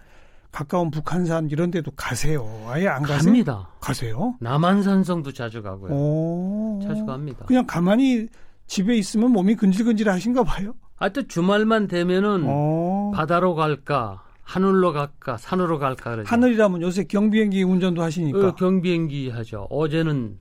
가까운 0.51 0.89
북한산 0.91 1.49
이런 1.51 1.69
데도 1.71 1.91
가세요. 1.95 2.47
아예 2.67 2.87
안 2.87 3.03
가세요? 3.03 3.17
갑니다. 3.25 3.69
가세요? 3.79 4.35
남한산성도 4.39 5.31
자주 5.33 5.61
가고요. 5.61 5.91
오. 5.93 6.79
자주 6.83 7.05
갑니다. 7.05 7.45
그냥 7.45 7.65
가만히 7.67 8.27
집에 8.67 8.95
있으면 8.97 9.31
몸이 9.31 9.55
근질근질 9.55 10.09
하신가 10.09 10.43
봐요. 10.43 10.73
하여튼 10.95 11.27
주말만 11.27 11.87
되면은 11.87 12.43
오. 12.45 13.11
바다로 13.15 13.55
갈까 13.55 14.23
하늘로 14.43 14.91
갈까 14.93 15.37
산으로 15.37 15.77
갈까 15.77 16.11
그러죠. 16.11 16.27
하늘이라면 16.29 16.81
요새 16.81 17.03
경비행기 17.03 17.61
운전도 17.63 18.01
하시니까. 18.01 18.47
어, 18.49 18.55
경비행기 18.55 19.29
하죠. 19.29 19.67
어제는 19.69 20.39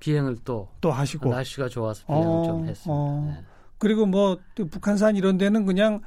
비행을 0.00 0.38
또 0.44 0.68
또 0.80 0.90
하시고 0.90 1.30
날씨가 1.30 1.68
좋아서 1.68 2.04
비행을 2.06 2.26
어, 2.26 2.42
좀 2.44 2.66
했습니다. 2.66 2.92
어. 2.92 3.34
네. 3.36 3.44
그리고 3.78 4.06
뭐 4.06 4.38
북한산 4.56 5.14
이런 5.16 5.38
데는 5.38 5.64
그냥 5.66 6.00
그 6.00 6.06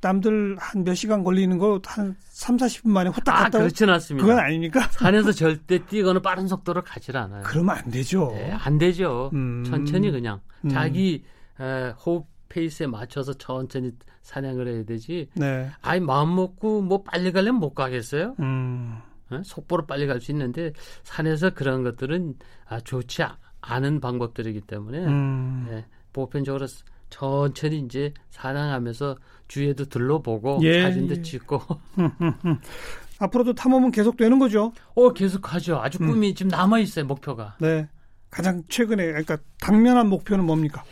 남들 0.00 0.56
한 0.58 0.84
몇 0.84 0.94
시간 0.94 1.22
걸리는 1.22 1.56
거 1.58 1.80
한 1.86 2.16
3, 2.30 2.56
40분 2.56 2.88
만에 2.90 3.10
후딱 3.10 3.34
갔다 3.44 3.58
아, 3.58 3.60
그렇지는 3.62 3.94
않습니다. 3.94 4.26
그건 4.26 4.42
아닙니까? 4.44 4.80
산에서 4.90 5.32
절대 5.32 5.84
뛰거나 5.86 6.20
빠른 6.20 6.48
속도로 6.48 6.82
가질 6.82 7.16
않아요. 7.16 7.42
그러면 7.44 7.76
안 7.76 7.90
되죠. 7.90 8.32
네, 8.34 8.50
안 8.52 8.78
되죠. 8.78 9.30
음. 9.34 9.62
천천히 9.64 10.10
그냥 10.10 10.40
음. 10.64 10.68
자기 10.70 11.24
에, 11.60 11.90
호흡 12.04 12.26
페이스에 12.48 12.86
맞춰서 12.86 13.32
천천히 13.34 13.92
사냥을 14.22 14.68
해야 14.68 14.84
되지. 14.84 15.28
네. 15.34 15.70
아이 15.80 16.00
마음 16.00 16.34
먹고 16.34 16.82
뭐 16.82 17.02
빨리 17.02 17.30
가려면 17.32 17.60
못 17.60 17.74
가겠어요. 17.74 18.34
음. 18.40 18.98
네? 19.30 19.40
속보로 19.44 19.86
빨리 19.86 20.06
갈 20.06 20.20
수 20.20 20.32
있는데 20.32 20.72
산에서 21.04 21.50
그런 21.50 21.82
것들은 21.84 22.34
아, 22.68 22.80
좋지 22.80 23.22
않은 23.60 24.00
방법들이기 24.00 24.62
때문에 24.62 24.98
음. 25.06 25.66
네, 25.70 25.86
보편적으로 26.12 26.66
천천히 27.12 27.80
이제 27.80 28.14
사냥하면서 28.30 29.16
주위에도 29.46 29.84
들러보고 29.84 30.60
예, 30.62 30.82
사진도 30.82 31.16
예. 31.16 31.22
찍고. 31.22 31.60
앞으로도 33.20 33.52
탐험은 33.54 33.90
계속 33.90 34.16
되는 34.16 34.38
거죠? 34.38 34.72
어, 34.94 35.12
계속하죠. 35.12 35.76
아주 35.76 35.98
꿈이 35.98 36.30
음. 36.30 36.34
지금 36.34 36.50
남아 36.50 36.78
있어요 36.80 37.04
목표가. 37.04 37.56
네. 37.60 37.88
가장 38.30 38.62
최근에 38.68 39.06
그러니까 39.08 39.36
당면한 39.60 40.08
목표는 40.08 40.44
뭡니까? 40.46 40.82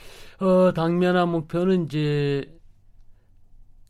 어, 0.40 0.72
당면한 0.74 1.30
목표는 1.30 1.86
이제 1.86 2.54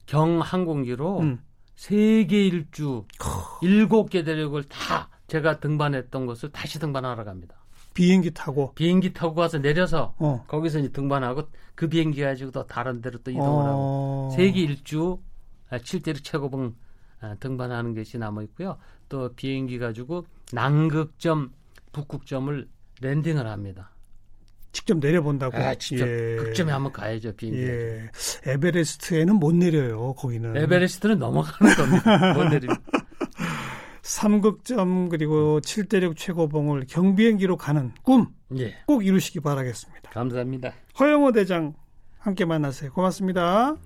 경 0.07 0.40
항공기로 0.40 1.21
음. 1.21 1.43
세계 1.75 2.47
일주 2.47 3.05
일곱 3.61 4.09
개 4.09 4.23
대륙을 4.23 4.64
다 4.64 5.09
제가 5.27 5.59
등반했던 5.59 6.27
것을 6.27 6.53
다시 6.53 6.79
등반하러 6.79 7.25
갑니다. 7.25 7.57
비행기 7.94 8.33
타고 8.33 8.72
비행기 8.74 9.12
타고 9.12 9.35
가서 9.35 9.59
내려서 9.59 10.14
어. 10.18 10.44
거기서 10.46 10.79
이제 10.79 10.88
등반하고 10.88 11.48
그 11.74 11.88
비행기 11.88 12.20
가지고 12.20 12.50
또 12.50 12.66
다른 12.66 13.00
데로 13.00 13.18
또 13.22 13.31
이동을 13.31 13.66
어. 13.66 13.68
하고 13.68 14.31
세계 14.37 14.61
일주 14.61 15.18
7대륙 15.70 16.16
아, 16.16 16.20
최고봉 16.22 16.74
아, 17.20 17.35
등반하는 17.38 17.94
것이 17.94 18.18
남아 18.18 18.42
있고요. 18.44 18.79
또 19.09 19.33
비행기 19.35 19.79
가지고 19.79 20.24
남극점, 20.53 21.53
북극점을 21.92 22.68
랜딩을 23.00 23.46
합니다. 23.46 23.90
직접 24.72 24.98
내려본다고. 24.98 25.57
아, 25.57 25.74
직접 25.74 26.07
예. 26.07 26.37
극점에 26.37 26.72
한번 26.72 26.92
가야죠 26.92 27.35
비행기. 27.35 27.61
예. 27.61 28.11
에베레스트에는 28.46 29.35
못 29.37 29.55
내려요. 29.55 30.14
거기는. 30.14 30.57
에베레스트는 30.57 31.18
넘어가는 31.18 31.74
겁니다. 31.76 32.35
못 32.35 32.44
내립니다. 32.44 32.81
삼극점 34.11 35.09
그리고 35.09 35.61
7대륙 35.61 36.16
최고봉을 36.16 36.87
경비행기로 36.88 37.57
가는 37.57 37.92
꿈꼭 38.03 38.33
예. 38.59 38.75
이루시기 39.03 39.40
바라겠습니다. 39.40 40.11
감사합니다. 40.11 40.73
허영호 40.99 41.31
대장 41.33 41.75
함께 42.18 42.44
만나세요. 42.44 42.92
고맙습니다. 42.92 43.77